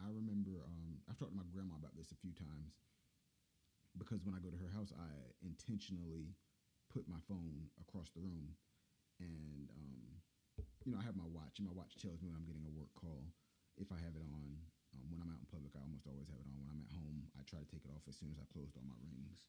I 0.00 0.08
remember 0.08 0.64
um, 0.64 1.04
I've 1.06 1.20
talked 1.20 1.36
to 1.36 1.38
my 1.38 1.46
grandma 1.52 1.76
about 1.76 1.94
this 1.94 2.10
a 2.10 2.18
few 2.18 2.32
times 2.32 2.80
because 3.98 4.24
when 4.24 4.32
I 4.32 4.40
go 4.42 4.48
to 4.50 4.62
her 4.64 4.72
house, 4.72 4.94
I 4.96 5.10
intentionally 5.44 6.32
put 6.88 7.06
my 7.06 7.20
phone 7.28 7.70
across 7.78 8.10
the 8.14 8.22
room, 8.22 8.54
and 9.20 9.70
um, 9.76 10.02
you 10.86 10.90
know 10.90 10.98
I 10.98 11.06
have 11.06 11.18
my 11.18 11.28
watch, 11.30 11.58
and 11.58 11.66
my 11.68 11.74
watch 11.74 11.98
tells 11.98 12.22
me 12.22 12.30
when 12.30 12.38
I'm 12.38 12.48
getting 12.48 12.66
a 12.66 12.74
work 12.74 12.90
call 12.96 13.28
if 13.78 13.90
I 13.92 13.98
have 14.00 14.14
it 14.16 14.24
on. 14.24 14.58
Um, 14.90 15.06
when 15.06 15.22
I'm 15.22 15.30
out 15.30 15.38
in 15.38 15.46
public, 15.46 15.70
I 15.78 15.86
almost 15.86 16.10
always 16.10 16.26
have 16.26 16.42
it 16.42 16.50
on. 16.50 16.58
When 16.58 16.66
I'm 16.66 16.82
at 16.82 16.90
home, 16.90 17.30
I 17.38 17.46
try 17.46 17.62
to 17.62 17.70
take 17.70 17.86
it 17.86 17.94
off 17.94 18.02
as 18.10 18.18
soon 18.18 18.34
as 18.34 18.42
I've 18.42 18.50
closed 18.50 18.74
all 18.74 18.82
my 18.82 18.98
rings, 19.06 19.46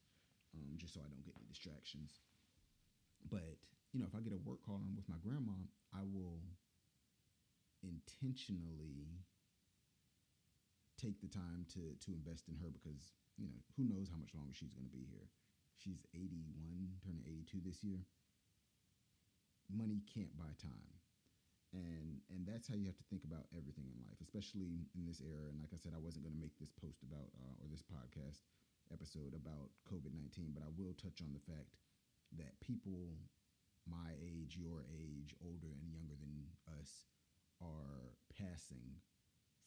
um, 0.54 0.78
just 0.78 0.94
so 0.94 1.02
I 1.02 1.10
don't 1.10 1.26
get 1.26 1.34
any 1.34 1.50
distractions. 1.50 2.22
But 3.30 3.58
you 3.94 4.00
know, 4.00 4.08
if 4.08 4.16
I 4.16 4.22
get 4.24 4.34
a 4.34 4.42
work 4.42 4.64
call 4.66 4.82
on 4.82 4.96
with 4.96 5.08
my 5.10 5.20
grandma, 5.22 5.68
I 5.94 6.04
will 6.08 6.40
intentionally 7.84 9.20
take 10.98 11.20
the 11.20 11.28
time 11.28 11.66
to 11.74 11.98
to 12.06 12.14
invest 12.14 12.48
in 12.48 12.56
her 12.62 12.70
because 12.70 13.14
you 13.38 13.48
know 13.48 13.60
who 13.76 13.84
knows 13.84 14.10
how 14.10 14.18
much 14.18 14.34
longer 14.34 14.54
she's 14.54 14.74
going 14.74 14.88
to 14.88 14.94
be 14.96 15.06
here. 15.10 15.28
She's 15.78 16.06
81, 16.14 17.02
turning 17.02 17.26
82 17.26 17.58
this 17.66 17.82
year. 17.84 18.06
Money 19.66 20.04
can't 20.06 20.38
buy 20.38 20.54
time 20.62 21.02
and 21.74 22.20
and 22.28 22.44
that's 22.44 22.68
how 22.68 22.76
you 22.76 22.88
have 22.88 23.00
to 23.00 23.08
think 23.08 23.24
about 23.24 23.48
everything 23.56 23.88
in 23.88 23.96
life 24.04 24.20
especially 24.20 24.88
in 24.96 25.08
this 25.08 25.24
era 25.24 25.48
and 25.48 25.60
like 25.64 25.72
i 25.72 25.80
said 25.80 25.96
i 25.96 26.04
wasn't 26.04 26.20
going 26.24 26.36
to 26.36 26.44
make 26.44 26.56
this 26.60 26.72
post 26.72 27.00
about 27.04 27.32
uh, 27.40 27.56
or 27.64 27.68
this 27.72 27.84
podcast 27.84 28.44
episode 28.92 29.32
about 29.32 29.72
covid-19 29.88 30.52
but 30.52 30.64
i 30.64 30.72
will 30.76 30.92
touch 31.00 31.24
on 31.24 31.32
the 31.32 31.44
fact 31.48 31.80
that 32.38 32.60
people 32.62 33.18
my 33.90 34.14
age 34.22 34.56
your 34.56 34.86
age 34.94 35.34
older 35.42 35.74
and 35.74 35.90
younger 35.90 36.16
than 36.16 36.46
us 36.80 37.10
are 37.60 38.14
passing 38.38 39.02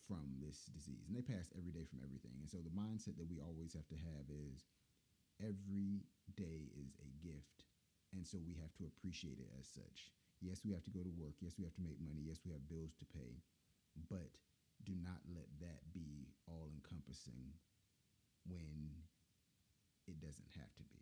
from 0.07 0.37
this 0.39 0.69
disease 0.71 1.09
and 1.09 1.17
they 1.17 1.25
pass 1.25 1.51
every 1.57 1.73
day 1.73 1.85
from 1.89 2.01
everything 2.05 2.37
and 2.41 2.49
so 2.49 2.61
the 2.61 2.77
mindset 2.77 3.17
that 3.17 3.29
we 3.29 3.41
always 3.41 3.73
have 3.73 3.89
to 3.89 3.99
have 3.99 4.29
is 4.31 4.69
every 5.43 6.05
day 6.37 6.71
is 6.79 6.95
a 7.01 7.11
gift 7.25 7.67
and 8.15 8.27
so 8.27 8.39
we 8.45 8.55
have 8.55 8.73
to 8.77 8.87
appreciate 8.87 9.41
it 9.41 9.51
as 9.59 9.67
such 9.67 10.15
Yes, 10.45 10.61
we 10.61 10.77
have 10.77 10.85
to 10.85 10.93
go 10.93 11.01
to 11.01 11.13
work. 11.17 11.41
Yes, 11.41 11.57
we 11.57 11.65
have 11.65 11.73
to 11.81 11.87
make 11.89 11.97
money. 12.05 12.21
Yes, 12.21 12.45
we 12.45 12.53
have 12.53 12.69
bills 12.69 12.93
to 13.01 13.09
pay. 13.09 13.41
But 14.13 14.29
do 14.85 14.93
not 15.01 15.25
let 15.33 15.49
that 15.65 15.81
be 15.97 16.29
all 16.45 16.69
encompassing 16.69 17.57
when 18.45 18.93
it 20.05 20.21
doesn't 20.21 20.53
have 20.61 20.69
to 20.77 20.85
be. 20.93 21.01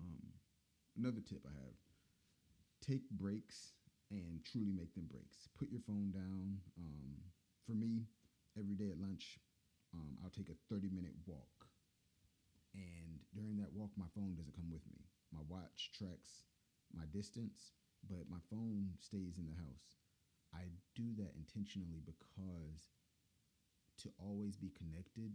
Um, 0.00 0.32
another 0.96 1.20
tip 1.20 1.44
I 1.44 1.52
have 1.52 1.76
take 2.80 3.08
breaks 3.10 3.76
and 4.10 4.42
truly 4.44 4.72
make 4.72 4.94
them 4.94 5.06
breaks. 5.06 5.48
Put 5.58 5.70
your 5.70 5.84
phone 5.86 6.10
down. 6.10 6.58
Um, 6.78 7.20
for 7.66 7.72
me, 7.72 8.08
every 8.58 8.74
day 8.74 8.90
at 8.90 8.98
lunch, 8.98 9.38
um, 9.94 10.16
I'll 10.24 10.32
take 10.32 10.48
a 10.48 10.58
30 10.72 10.90
minute 10.90 11.14
walk. 11.26 11.68
And 12.74 13.20
during 13.34 13.56
that 13.58 13.72
walk, 13.72 13.90
my 13.96 14.08
phone 14.14 14.34
doesn't 14.34 14.56
come 14.56 14.70
with 14.70 14.82
me. 14.90 15.04
My 15.32 15.40
watch 15.48 15.92
tracks 15.92 16.46
my 16.94 17.04
distance, 17.12 17.72
but 18.08 18.26
my 18.30 18.42
phone 18.50 18.90
stays 18.98 19.38
in 19.38 19.46
the 19.46 19.60
house. 19.62 20.02
I 20.54 20.66
do 20.96 21.14
that 21.18 21.34
intentionally 21.38 22.02
because 22.02 22.90
to 24.02 24.10
always 24.18 24.56
be 24.56 24.72
connected 24.74 25.30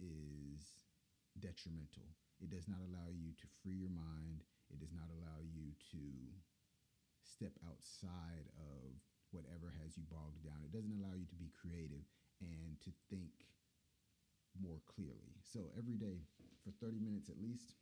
is 0.00 0.84
detrimental. 1.40 2.04
It 2.38 2.50
does 2.50 2.70
not 2.70 2.82
allow 2.82 3.10
you 3.10 3.34
to 3.38 3.46
free 3.62 3.74
your 3.74 3.92
mind. 3.92 4.46
It 4.70 4.78
does 4.78 4.94
not 4.94 5.10
allow 5.10 5.42
you 5.42 5.74
to 5.90 6.02
step 7.24 7.54
outside 7.66 8.46
of 8.56 8.94
whatever 9.30 9.74
has 9.82 9.98
you 9.98 10.04
bogged 10.08 10.46
down. 10.46 10.64
It 10.64 10.72
doesn't 10.72 10.94
allow 10.94 11.14
you 11.18 11.26
to 11.28 11.38
be 11.38 11.52
creative 11.52 12.06
and 12.40 12.78
to 12.86 12.90
think 13.10 13.48
more 14.56 14.80
clearly. 14.86 15.36
So 15.42 15.70
every 15.76 15.98
day 15.98 16.24
for 16.64 16.72
30 16.80 16.98
minutes 16.98 17.28
at 17.28 17.38
least, 17.42 17.74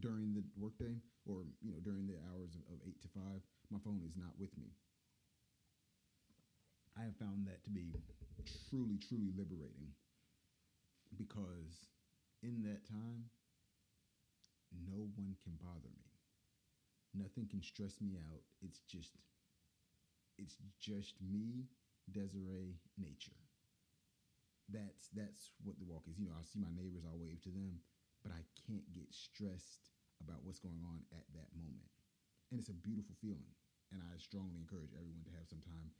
during 0.00 0.34
the 0.34 0.44
workday 0.54 0.94
or 1.26 1.42
you 1.60 1.72
know 1.72 1.80
during 1.82 2.06
the 2.06 2.20
hours 2.30 2.54
of, 2.54 2.62
of 2.70 2.78
eight 2.86 3.00
to 3.02 3.08
five, 3.08 3.40
my 3.70 3.78
phone 3.82 4.00
is 4.06 4.16
not 4.16 4.32
with 4.38 4.52
me. 4.56 4.72
I 6.96 7.04
have 7.04 7.16
found 7.16 7.46
that 7.46 7.62
to 7.64 7.70
be 7.70 7.94
truly, 8.68 8.98
truly 8.98 9.30
liberating 9.36 9.94
because 11.16 11.86
in 12.42 12.62
that 12.62 12.86
time, 12.86 13.30
no 14.72 15.08
one 15.16 15.36
can 15.44 15.54
bother 15.60 15.90
me. 15.90 16.10
Nothing 17.14 17.46
can 17.48 17.62
stress 17.62 18.00
me 18.00 18.16
out. 18.18 18.42
It's 18.62 18.80
just, 18.88 19.12
it's 20.38 20.56
just 20.80 21.14
me, 21.20 21.66
Desiree, 22.10 22.78
nature. 22.96 23.36
That's 24.68 25.08
that's 25.16 25.50
what 25.64 25.78
the 25.78 25.88
walk 25.88 26.04
is. 26.08 26.18
You 26.18 26.26
know, 26.28 26.36
I 26.36 26.44
see 26.44 26.60
my 26.60 26.72
neighbors, 26.72 27.04
I 27.08 27.16
wave 27.16 27.40
to 27.44 27.50
them 27.50 27.80
but 28.22 28.34
I 28.34 28.42
can't 28.66 28.84
get 28.94 29.08
stressed 29.14 29.90
about 30.20 30.42
what's 30.42 30.58
going 30.58 30.82
on 30.82 31.06
at 31.14 31.24
that 31.34 31.50
moment. 31.54 31.86
And 32.50 32.58
it's 32.58 32.68
a 32.72 32.76
beautiful 32.82 33.14
feeling. 33.22 33.54
And 33.94 34.02
I 34.02 34.18
strongly 34.18 34.58
encourage 34.58 34.92
everyone 34.92 35.24
to 35.24 35.36
have 35.38 35.48
some 35.48 35.62
time 35.62 35.94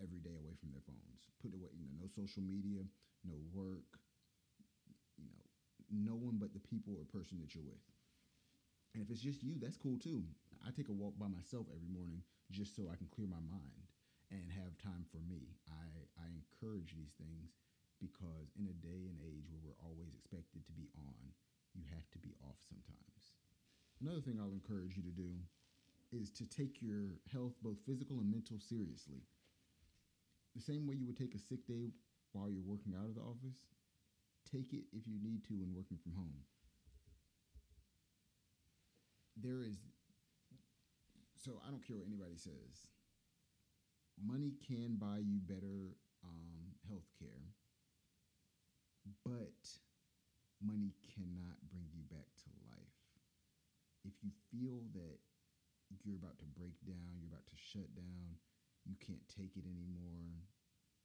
every 0.00 0.18
day 0.18 0.34
away 0.34 0.56
from 0.58 0.72
their 0.72 0.82
phones. 0.88 1.28
Put 1.38 1.54
away, 1.54 1.70
you 1.76 1.86
know, 1.86 1.94
no 2.02 2.08
social 2.08 2.42
media, 2.42 2.82
no 3.22 3.36
work, 3.54 4.00
you 5.18 5.28
know, 5.28 5.44
no 5.92 6.16
one 6.16 6.40
but 6.40 6.54
the 6.56 6.64
people 6.64 6.96
or 6.98 7.04
person 7.06 7.38
that 7.38 7.54
you're 7.54 7.66
with. 7.66 7.84
And 8.94 9.02
if 9.02 9.10
it's 9.10 9.20
just 9.22 9.42
you, 9.42 9.58
that's 9.60 9.76
cool 9.76 9.98
too. 9.98 10.24
I 10.66 10.70
take 10.70 10.88
a 10.88 10.92
walk 10.96 11.18
by 11.18 11.28
myself 11.28 11.66
every 11.72 11.88
morning 11.88 12.22
just 12.50 12.74
so 12.74 12.88
I 12.90 12.96
can 12.96 13.08
clear 13.08 13.28
my 13.28 13.40
mind 13.44 13.86
and 14.30 14.50
have 14.52 14.76
time 14.78 15.04
for 15.10 15.20
me. 15.24 15.56
I, 15.68 15.84
I 16.20 16.26
encourage 16.34 16.92
these 16.96 17.14
things 17.16 17.56
because 18.00 18.52
in 18.58 18.66
a 18.68 18.76
day 18.84 19.08
and 19.08 19.18
age 19.24 19.48
where 19.50 19.62
we're 19.64 19.84
always 19.84 20.14
expected 20.14 20.66
to 20.66 20.72
be 20.72 20.88
on, 20.96 21.32
you 21.74 21.84
have 21.94 22.08
to 22.12 22.18
be 22.18 22.34
off 22.44 22.58
sometimes. 22.68 23.32
Another 24.00 24.20
thing 24.20 24.38
I'll 24.40 24.52
encourage 24.52 24.96
you 24.96 25.02
to 25.02 25.14
do 25.14 25.32
is 26.12 26.30
to 26.32 26.44
take 26.46 26.80
your 26.80 27.20
health, 27.32 27.54
both 27.62 27.78
physical 27.86 28.18
and 28.20 28.30
mental, 28.30 28.58
seriously. 28.60 29.22
the 30.54 30.62
same 30.62 30.86
way 30.86 30.96
you 30.96 31.06
would 31.06 31.16
take 31.18 31.34
a 31.34 31.38
sick 31.38 31.66
day 31.66 31.92
while 32.32 32.50
you're 32.50 32.62
working 32.66 32.94
out 32.94 33.06
of 33.08 33.14
the 33.14 33.20
office, 33.22 33.66
take 34.50 34.72
it 34.72 34.84
if 34.92 35.06
you 35.06 35.18
need 35.22 35.44
to 35.44 35.54
when 35.54 35.74
working 35.74 35.98
from 36.02 36.12
home. 36.12 36.34
There 39.48 39.64
is, 39.64 39.80
so 41.40 41.56
I 41.64 41.72
don't 41.72 41.80
care 41.80 41.96
what 41.96 42.04
anybody 42.04 42.36
says. 42.36 42.92
Money 44.20 44.52
can 44.60 45.00
buy 45.00 45.24
you 45.24 45.40
better 45.40 45.96
um, 46.20 46.76
health 46.84 47.08
care, 47.16 47.56
but 49.24 49.64
money 50.60 50.92
cannot 51.00 51.56
bring 51.72 51.88
you 51.96 52.04
back 52.12 52.28
to 52.44 52.52
life. 52.68 53.00
If 54.04 54.20
you 54.20 54.36
feel 54.52 54.84
that 54.92 55.16
you're 56.04 56.20
about 56.20 56.36
to 56.44 56.48
break 56.52 56.76
down, 56.84 57.16
you're 57.16 57.32
about 57.32 57.48
to 57.48 57.56
shut 57.56 57.88
down, 57.96 58.36
you 58.84 59.00
can't 59.00 59.24
take 59.32 59.56
it 59.56 59.64
anymore, 59.64 60.44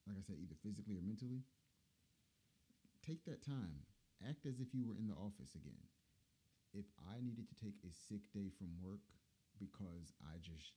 like 0.04 0.20
I 0.20 0.26
said, 0.28 0.44
either 0.44 0.60
physically 0.60 1.00
or 1.00 1.06
mentally, 1.08 1.48
take 3.08 3.24
that 3.24 3.40
time. 3.40 3.88
Act 4.20 4.44
as 4.44 4.60
if 4.60 4.76
you 4.76 4.84
were 4.84 5.00
in 5.00 5.08
the 5.08 5.16
office 5.16 5.56
again. 5.56 5.88
If 6.74 6.90
I 7.06 7.22
needed 7.22 7.46
to 7.50 7.62
take 7.62 7.78
a 7.86 7.94
sick 7.94 8.26
day 8.34 8.50
from 8.50 8.74
work 8.82 9.06
because 9.62 10.10
I 10.26 10.42
just 10.42 10.74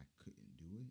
I 0.00 0.04
couldn't 0.16 0.56
do 0.56 0.80
it, 0.80 0.88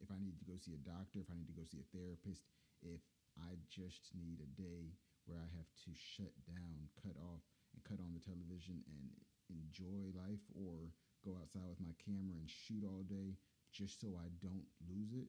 if 0.00 0.08
I 0.08 0.16
need 0.18 0.40
to 0.40 0.48
go 0.48 0.56
see 0.56 0.72
a 0.72 0.82
doctor, 0.82 1.20
if 1.20 1.28
I 1.28 1.36
need 1.36 1.52
to 1.52 1.56
go 1.56 1.68
see 1.68 1.84
a 1.84 1.92
therapist, 1.92 2.48
if 2.80 3.04
I 3.36 3.60
just 3.68 4.12
need 4.16 4.40
a 4.40 4.50
day 4.56 4.96
where 5.28 5.38
I 5.38 5.48
have 5.56 5.70
to 5.86 5.90
shut 5.92 6.32
down, 6.48 6.90
cut 6.98 7.14
off, 7.20 7.44
and 7.72 7.84
cut 7.84 8.00
on 8.02 8.12
the 8.12 8.24
television 8.24 8.80
and 8.88 9.12
enjoy 9.52 10.10
life 10.16 10.42
or 10.56 10.90
go 11.24 11.38
outside 11.38 11.68
with 11.68 11.80
my 11.80 11.94
camera 12.02 12.36
and 12.40 12.48
shoot 12.48 12.82
all 12.82 13.04
day 13.06 13.36
just 13.72 14.00
so 14.00 14.18
I 14.18 14.28
don't 14.42 14.68
lose 14.88 15.12
it, 15.16 15.28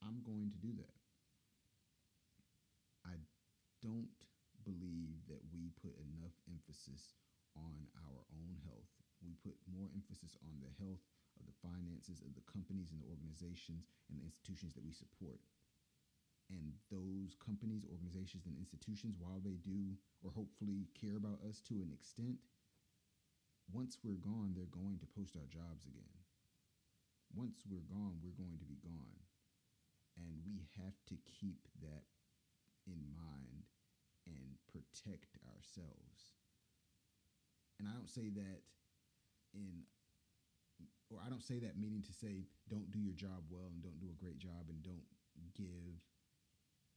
I'm 0.00 0.22
going 0.24 0.52
to 0.52 0.60
do 0.60 0.72
that. 0.78 0.96
I 3.04 3.16
don't 3.82 4.08
believe 4.64 5.20
that 5.28 5.42
we 5.52 5.72
put 5.82 5.96
enough 5.96 6.36
emphasis 6.48 7.16
on 7.64 7.90
our 8.06 8.20
own 8.34 8.54
health. 8.62 8.92
We 9.22 9.34
put 9.42 9.58
more 9.66 9.90
emphasis 9.94 10.38
on 10.46 10.62
the 10.62 10.70
health 10.78 11.02
of 11.38 11.46
the 11.46 11.58
finances 11.62 12.22
of 12.22 12.34
the 12.38 12.46
companies 12.46 12.90
and 12.90 13.02
the 13.02 13.10
organizations 13.10 13.90
and 14.10 14.18
the 14.18 14.26
institutions 14.26 14.74
that 14.74 14.86
we 14.86 14.94
support. 14.94 15.42
And 16.48 16.72
those 16.88 17.36
companies, 17.36 17.84
organizations, 17.84 18.48
and 18.48 18.56
institutions, 18.56 19.20
while 19.20 19.42
they 19.44 19.60
do 19.60 19.98
or 20.24 20.32
hopefully 20.32 20.88
care 20.96 21.20
about 21.20 21.44
us 21.44 21.60
to 21.68 21.84
an 21.84 21.92
extent, 21.92 22.40
once 23.68 24.00
we're 24.00 24.22
gone, 24.24 24.56
they're 24.56 24.72
going 24.72 24.96
to 25.04 25.12
post 25.12 25.36
our 25.36 25.44
jobs 25.52 25.84
again. 25.84 26.16
Once 27.36 27.60
we're 27.68 27.84
gone, 27.84 28.16
we're 28.24 28.38
going 28.40 28.56
to 28.56 28.64
be 28.64 28.80
gone. 28.80 29.20
And 30.16 30.40
we 30.48 30.64
have 30.80 30.96
to 31.12 31.16
keep 31.28 31.68
that 31.84 32.08
in 32.88 33.04
mind 33.12 33.68
and 34.24 34.56
protect 34.72 35.36
ourselves. 35.52 36.32
And 37.78 37.86
I 37.86 37.92
don't 37.94 38.10
say 38.10 38.28
that 38.34 38.58
in 39.54 39.86
or 41.10 41.18
I 41.24 41.30
don't 41.30 41.44
say 41.44 41.58
that 41.60 41.80
meaning 41.80 42.04
to 42.04 42.12
say 42.12 42.44
don't 42.68 42.90
do 42.92 43.00
your 43.00 43.16
job 43.16 43.48
well 43.48 43.72
and 43.72 43.80
don't 43.82 44.00
do 44.00 44.12
a 44.12 44.20
great 44.20 44.38
job 44.38 44.68
and 44.68 44.82
don't 44.82 45.08
give 45.56 46.04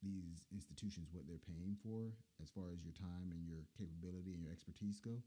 these 0.04 0.44
institutions 0.52 1.14
what 1.14 1.24
they're 1.28 1.48
paying 1.48 1.78
for 1.80 2.12
as 2.42 2.50
far 2.50 2.74
as 2.74 2.84
your 2.84 2.94
time 2.98 3.32
and 3.32 3.48
your 3.48 3.64
capability 3.78 4.34
and 4.34 4.44
your 4.44 4.52
expertise 4.52 5.00
go. 5.00 5.22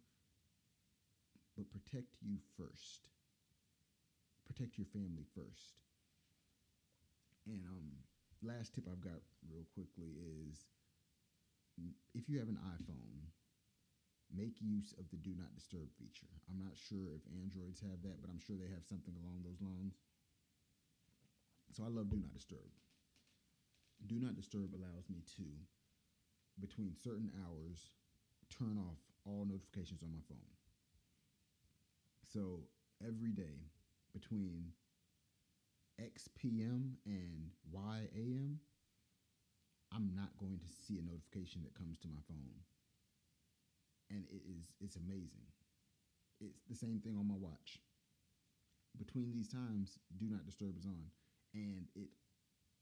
But 1.57 1.71
protect 1.71 2.19
you 2.21 2.43
first. 2.59 3.09
Protect 4.45 4.77
your 4.77 4.91
family 4.91 5.25
first. 5.33 5.81
And 7.47 7.63
um, 7.65 8.03
last 8.43 8.75
tip 8.75 8.85
I've 8.91 9.01
got 9.01 9.23
real 9.49 9.65
quickly 9.73 10.19
is 10.19 10.67
if 12.15 12.29
you 12.29 12.39
have 12.39 12.49
an 12.49 12.59
iPhone, 12.77 13.31
make 14.37 14.61
use 14.61 14.93
of 14.99 15.07
the 15.11 15.17
do 15.17 15.33
not 15.39 15.55
disturb 15.55 15.87
feature. 15.99 16.31
I'm 16.51 16.59
not 16.59 16.77
sure 16.77 17.15
if 17.15 17.23
Androids 17.31 17.81
have 17.81 18.03
that, 18.03 18.21
but 18.21 18.31
I'm 18.31 18.43
sure 18.43 18.59
they 18.59 18.71
have 18.71 18.85
something 18.85 19.15
along 19.15 19.47
those 19.47 19.63
lines. 19.63 19.95
So 21.73 21.83
I 21.83 21.89
love 21.89 22.11
do 22.11 22.19
not 22.19 22.35
disturb. 22.35 22.71
Do 24.07 24.19
not 24.19 24.37
disturb 24.37 24.75
allows 24.75 25.09
me 25.09 25.23
to, 25.39 25.47
between 26.61 26.95
certain 26.95 27.31
hours, 27.47 27.95
turn 28.51 28.79
off 28.79 28.99
all 29.25 29.47
notifications 29.47 30.03
on 30.03 30.13
my 30.13 30.23
phone. 30.29 30.51
So 32.27 32.61
every 33.03 33.33
day 33.33 33.71
between 34.13 34.73
X 35.99 36.29
PM 36.37 36.97
and 37.07 37.51
Y 37.71 38.09
AM, 38.15 38.61
I'm 39.95 40.11
not 40.15 40.37
going 40.39 40.59
to 40.59 40.71
see 40.87 40.99
a 40.99 41.03
notification 41.03 41.63
that 41.63 41.75
comes 41.79 41.99
to 42.01 42.09
my 42.09 42.21
phone. 42.27 42.51
And 44.15 44.23
it 44.31 44.47
is 44.47 44.71
it's 44.79 44.95
amazing. 44.95 45.43
It's 46.39 46.63
the 46.71 46.79
same 46.79 47.03
thing 47.03 47.19
on 47.19 47.27
my 47.27 47.35
watch. 47.35 47.83
Between 48.95 49.35
these 49.35 49.51
times, 49.51 49.99
do 50.15 50.31
not 50.31 50.47
disturb 50.47 50.79
is 50.79 50.87
on. 50.87 51.11
And 51.55 51.91
it 51.99 52.11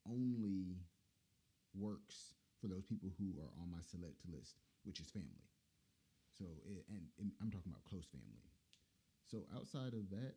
only 0.04 0.76
works 1.72 2.36
for 2.60 2.68
those 2.68 2.84
people 2.84 3.12
who 3.16 3.32
are 3.40 3.52
on 3.56 3.72
my 3.72 3.80
select 3.80 4.20
list, 4.28 4.60
which 4.84 5.00
is 5.00 5.08
family. 5.08 5.48
So, 6.36 6.44
it, 6.68 6.84
and, 6.92 7.08
and 7.20 7.32
I'm 7.40 7.52
talking 7.52 7.72
about 7.72 7.84
close 7.88 8.08
family. 8.08 8.52
So, 9.24 9.48
outside 9.56 9.96
of 9.96 10.08
that, 10.12 10.36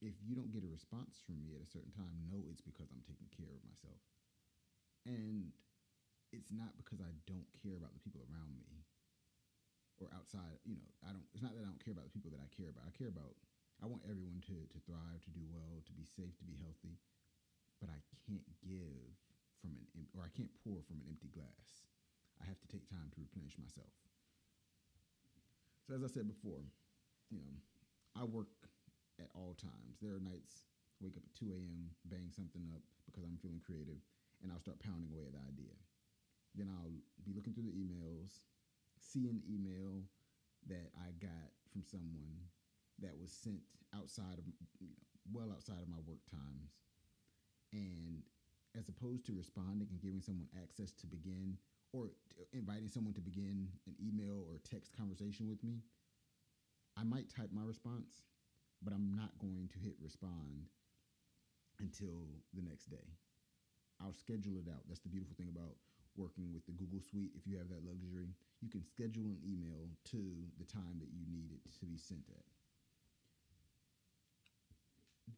if 0.00 0.16
you 0.24 0.32
don't 0.32 0.52
get 0.52 0.64
a 0.64 0.72
response 0.72 1.20
from 1.24 1.40
me 1.44 1.52
at 1.52 1.64
a 1.64 1.68
certain 1.68 1.92
time, 1.92 2.28
know 2.32 2.48
it's 2.48 2.64
because 2.64 2.88
I'm 2.88 3.04
taking 3.04 3.28
care 3.28 3.52
of 3.52 3.60
myself. 3.68 4.00
And 5.04 5.52
it's 6.32 6.52
not 6.52 6.76
because 6.80 7.00
I 7.04 7.12
don't 7.28 7.48
care 7.60 7.76
about 7.76 7.92
the 7.92 8.00
people 8.04 8.24
around 8.28 8.56
me 8.56 8.64
or 10.00 10.08
outside, 10.16 10.56
you 10.64 10.76
know, 10.76 10.88
I 11.04 11.12
don't 11.12 11.24
it's 11.36 11.44
not 11.44 11.52
that 11.54 11.62
I 11.62 11.68
don't 11.68 11.80
care 11.84 11.92
about 11.92 12.08
the 12.08 12.14
people 12.16 12.32
that 12.32 12.42
I 12.42 12.48
care 12.50 12.72
about. 12.72 12.88
I 12.88 12.92
care 12.96 13.12
about 13.12 13.36
I 13.80 13.86
want 13.86 14.04
everyone 14.08 14.40
to 14.48 14.56
to 14.56 14.78
thrive, 14.84 15.20
to 15.24 15.32
do 15.32 15.44
well, 15.48 15.84
to 15.84 15.92
be 15.94 16.04
safe, 16.04 16.34
to 16.40 16.48
be 16.48 16.56
healthy. 16.58 16.96
But 17.78 17.92
I 17.92 18.00
can't 18.28 18.44
give 18.64 19.16
from 19.60 19.76
an 19.96 20.08
or 20.16 20.24
I 20.24 20.32
can't 20.32 20.52
pour 20.64 20.80
from 20.84 21.04
an 21.04 21.08
empty 21.08 21.28
glass. 21.32 21.84
I 22.40 22.48
have 22.48 22.60
to 22.64 22.68
take 22.72 22.88
time 22.88 23.12
to 23.12 23.20
replenish 23.20 23.60
myself. 23.60 23.92
So 25.84 25.92
as 25.92 26.04
I 26.04 26.08
said 26.08 26.28
before, 26.28 26.64
you 27.28 27.40
know, 27.40 27.54
I 28.16 28.24
work 28.24 28.48
at 29.20 29.28
all 29.36 29.52
times. 29.54 30.00
There 30.00 30.16
are 30.16 30.22
nights 30.22 30.64
wake 31.00 31.16
up 31.16 31.24
at 31.24 31.34
2 31.36 31.52
a.m., 31.56 31.92
bang 32.08 32.28
something 32.32 32.68
up 32.72 32.84
because 33.08 33.24
I'm 33.24 33.40
feeling 33.40 33.60
creative, 33.64 34.00
and 34.44 34.52
I'll 34.52 34.60
start 34.60 34.80
pounding 34.80 35.08
away 35.12 35.28
at 35.28 35.32
the 35.32 35.44
idea. 35.44 35.76
Then 36.54 36.68
I'll 36.68 36.92
be 37.24 37.32
looking 37.32 37.52
through 37.52 37.68
the 37.68 37.76
emails, 37.76 38.44
see 39.00 39.28
an 39.28 39.42
email 39.48 40.04
that 40.68 40.92
I 40.96 41.12
got 41.20 41.50
from 41.72 41.82
someone 41.82 42.36
that 43.00 43.16
was 43.18 43.32
sent 43.32 43.60
outside 43.96 44.38
of, 44.38 44.44
you 44.78 44.88
know, 44.88 45.02
well 45.32 45.50
outside 45.52 45.80
of 45.82 45.88
my 45.88 46.00
work 46.06 46.20
times. 46.30 46.76
And 47.72 48.22
as 48.78 48.88
opposed 48.88 49.26
to 49.26 49.32
responding 49.32 49.88
and 49.90 50.00
giving 50.00 50.20
someone 50.20 50.48
access 50.62 50.92
to 50.92 51.06
begin 51.06 51.56
or 51.92 52.10
inviting 52.52 52.88
someone 52.88 53.14
to 53.14 53.20
begin 53.20 53.68
an 53.86 53.94
email 53.98 54.44
or 54.46 54.60
text 54.62 54.96
conversation 54.96 55.48
with 55.48 55.62
me, 55.64 55.82
I 56.96 57.04
might 57.04 57.30
type 57.30 57.50
my 57.52 57.64
response, 57.64 58.22
but 58.82 58.92
I'm 58.92 59.14
not 59.16 59.38
going 59.38 59.68
to 59.72 59.78
hit 59.78 59.94
respond 60.00 60.68
until 61.80 62.28
the 62.54 62.62
next 62.62 62.90
day. 62.90 63.08
I'll 64.00 64.14
schedule 64.14 64.58
it 64.58 64.70
out. 64.70 64.82
That's 64.88 65.00
the 65.00 65.08
beautiful 65.08 65.36
thing 65.36 65.48
about 65.48 65.76
working 66.20 66.52
with 66.52 66.68
the 66.68 66.76
Google 66.76 67.00
Suite. 67.00 67.32
If 67.32 67.48
you 67.48 67.56
have 67.56 67.72
that 67.72 67.88
luxury, 67.88 68.36
you 68.60 68.68
can 68.68 68.84
schedule 68.84 69.24
an 69.32 69.40
email 69.40 69.88
to 70.12 70.20
the 70.60 70.68
time 70.68 71.00
that 71.00 71.08
you 71.08 71.24
need 71.24 71.56
it 71.56 71.64
to 71.80 71.88
be 71.88 71.96
sent 71.96 72.28
at. 72.28 72.44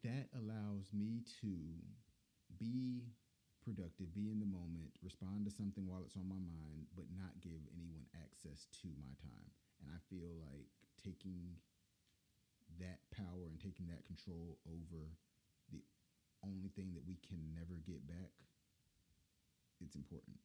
That 0.03 0.27
allows 0.35 0.91
me 0.91 1.23
to 1.39 1.55
be 2.59 3.07
productive, 3.63 4.11
be 4.11 4.27
in 4.27 4.43
the 4.43 4.49
moment, 4.49 4.91
respond 4.99 5.47
to 5.47 5.51
something 5.55 5.87
while 5.87 6.03
it's 6.03 6.19
on 6.19 6.27
my 6.27 6.43
mind, 6.43 6.91
but 6.99 7.07
not 7.15 7.39
give 7.39 7.63
anyone 7.71 8.03
access 8.19 8.67
to 8.83 8.91
my 8.99 9.15
time. 9.23 9.47
And 9.79 9.87
I 9.87 10.03
feel 10.11 10.35
like 10.43 10.67
taking 10.99 11.55
that 12.83 12.99
power 13.15 13.47
and 13.47 13.55
taking 13.55 13.87
that 13.87 14.03
control 14.03 14.59
over 14.67 15.15
the 15.71 15.79
only 16.43 16.67
thing 16.75 16.91
that 16.99 17.07
we 17.07 17.15
can 17.23 17.39
never 17.55 17.79
get 17.87 18.03
back, 18.03 18.35
it's 19.79 19.95
important. 19.95 20.35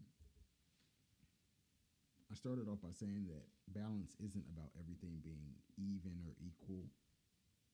I 2.31 2.35
started 2.37 2.69
off 2.69 2.85
by 2.85 2.93
saying 2.93 3.27
that 3.33 3.49
balance 3.73 4.14
isn't 4.21 4.53
about 4.53 4.77
everything 4.79 5.21
being 5.25 5.57
even 5.81 6.21
or 6.25 6.37
equal. 6.45 6.85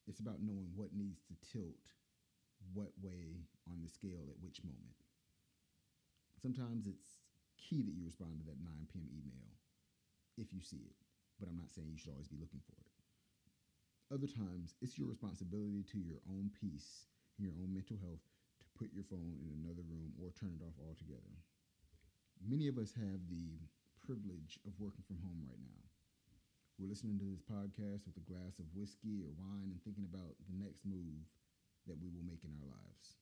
It's 0.06 0.20
about 0.20 0.42
knowing 0.42 0.70
what 0.76 0.94
needs 0.94 1.22
to 1.26 1.34
tilt 1.42 1.90
what 2.72 2.94
way 3.02 3.44
on 3.66 3.82
the 3.82 3.90
scale 3.90 4.30
at 4.30 4.40
which 4.40 4.62
moment 4.64 5.04
sometimes 6.44 6.84
it's 6.84 7.24
key 7.56 7.80
that 7.80 7.96
you 7.96 8.04
respond 8.04 8.36
to 8.36 8.44
that 8.44 8.60
9 8.60 8.68
p.m. 8.92 9.08
email 9.08 9.48
if 10.36 10.52
you 10.52 10.60
see 10.60 10.84
it, 10.84 10.92
but 11.40 11.48
I'm 11.48 11.56
not 11.56 11.72
saying 11.72 11.88
you 11.88 11.96
should 11.96 12.12
always 12.12 12.28
be 12.28 12.36
looking 12.36 12.60
for 12.68 12.76
it. 12.84 12.92
Other 14.12 14.28
times, 14.28 14.76
it's 14.84 15.00
your 15.00 15.08
responsibility 15.08 15.80
to 15.88 15.98
your 16.04 16.20
own 16.28 16.52
peace 16.52 17.08
and 17.40 17.48
your 17.48 17.56
own 17.56 17.72
mental 17.72 17.96
health 17.96 18.20
to 18.60 18.68
put 18.76 18.92
your 18.92 19.08
phone 19.08 19.40
in 19.40 19.56
another 19.56 19.80
room 19.88 20.12
or 20.20 20.36
turn 20.36 20.52
it 20.52 20.60
off 20.60 20.76
altogether. 20.84 21.32
Many 22.44 22.68
of 22.68 22.76
us 22.76 22.92
have 22.92 23.24
the 23.32 23.56
privilege 24.04 24.60
of 24.68 24.76
working 24.76 25.00
from 25.08 25.16
home 25.24 25.40
right 25.48 25.64
now. 25.64 25.80
We're 26.76 26.92
listening 26.92 27.16
to 27.24 27.28
this 27.32 27.40
podcast 27.40 28.04
with 28.04 28.20
a 28.20 28.28
glass 28.28 28.60
of 28.60 28.68
whiskey 28.76 29.24
or 29.24 29.32
wine 29.40 29.72
and 29.72 29.80
thinking 29.80 30.04
about 30.04 30.36
the 30.44 30.60
next 30.60 30.84
move 30.84 31.24
that 31.88 31.96
we 31.96 32.12
will 32.12 32.24
make 32.28 32.44
in 32.44 32.52
our 32.52 32.68
lives. 32.68 33.16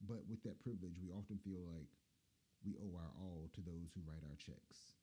But 0.00 0.24
with 0.24 0.40
that 0.48 0.64
privilege, 0.64 0.96
we 0.96 1.12
often 1.12 1.36
feel 1.44 1.60
like 1.68 1.92
we 2.64 2.80
owe 2.80 2.96
our 2.96 3.12
all 3.20 3.52
to 3.52 3.60
those 3.60 3.92
who 3.92 4.00
write 4.08 4.24
our 4.24 4.40
checks. 4.40 4.96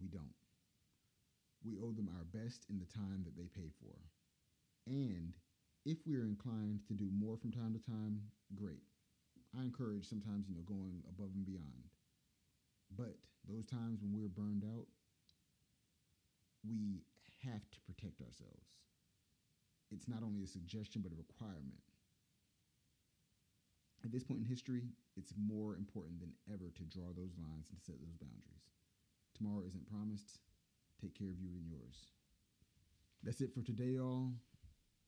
We 0.00 0.08
don't. 0.08 0.40
We 1.60 1.76
owe 1.76 1.92
them 1.92 2.08
our 2.16 2.24
best 2.32 2.64
in 2.72 2.80
the 2.80 2.88
time 2.88 3.28
that 3.28 3.36
they 3.36 3.52
pay 3.52 3.68
for. 3.76 3.92
And 4.88 5.36
if 5.84 6.00
we're 6.08 6.24
inclined 6.24 6.88
to 6.88 6.96
do 6.96 7.12
more 7.12 7.36
from 7.36 7.52
time 7.52 7.76
to 7.76 7.82
time, 7.84 8.24
great. 8.56 8.88
I 9.52 9.68
encourage 9.68 10.08
sometimes, 10.08 10.48
you 10.48 10.56
know, 10.56 10.64
going 10.64 11.04
above 11.04 11.36
and 11.36 11.44
beyond. 11.44 11.92
But 12.96 13.20
those 13.48 13.66
times 13.66 14.00
when 14.02 14.12
we're 14.12 14.28
burned 14.28 14.64
out, 14.64 14.86
we 16.66 17.02
have 17.44 17.64
to 17.70 17.80
protect 17.86 18.20
ourselves. 18.20 18.68
It's 19.90 20.08
not 20.08 20.22
only 20.22 20.42
a 20.42 20.46
suggestion, 20.46 21.02
but 21.02 21.12
a 21.12 21.16
requirement. 21.16 21.82
At 24.04 24.12
this 24.12 24.24
point 24.24 24.40
in 24.40 24.46
history, 24.46 24.84
it's 25.16 25.32
more 25.36 25.76
important 25.76 26.20
than 26.20 26.32
ever 26.52 26.70
to 26.70 26.82
draw 26.84 27.12
those 27.12 27.36
lines 27.36 27.68
and 27.68 27.78
to 27.78 27.84
set 27.84 28.00
those 28.00 28.16
boundaries. 28.16 28.70
Tomorrow 29.36 29.64
isn't 29.66 29.90
promised. 29.90 30.38
Take 31.00 31.18
care 31.18 31.28
of 31.28 31.40
you 31.40 31.50
and 31.56 31.68
yours. 31.68 32.12
That's 33.22 33.40
it 33.40 33.52
for 33.52 33.62
today, 33.62 33.96
y'all. 33.96 34.32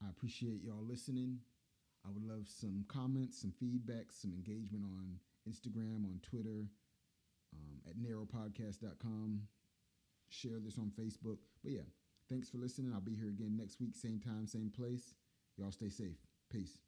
I 0.05 0.11
appreciate 0.11 0.63
y'all 0.63 0.85
listening. 0.85 1.39
I 2.05 2.11
would 2.11 2.25
love 2.25 2.49
some 2.49 2.85
comments, 2.89 3.41
some 3.41 3.53
feedback, 3.59 4.11
some 4.11 4.33
engagement 4.33 4.85
on 4.85 5.17
Instagram, 5.49 6.05
on 6.05 6.21
Twitter, 6.23 6.67
um, 7.55 7.81
at 7.89 7.97
narrowpodcast.com. 7.97 9.43
Share 10.29 10.61
this 10.61 10.79
on 10.79 10.91
Facebook. 10.99 11.39
But 11.63 11.73
yeah, 11.73 11.89
thanks 12.29 12.49
for 12.49 12.59
listening. 12.59 12.93
I'll 12.93 13.01
be 13.01 13.15
here 13.15 13.29
again 13.29 13.57
next 13.57 13.81
week, 13.81 13.95
same 13.95 14.21
time, 14.21 14.47
same 14.47 14.71
place. 14.75 15.15
Y'all 15.57 15.73
stay 15.73 15.91
safe. 15.91 16.17
Peace. 16.51 16.79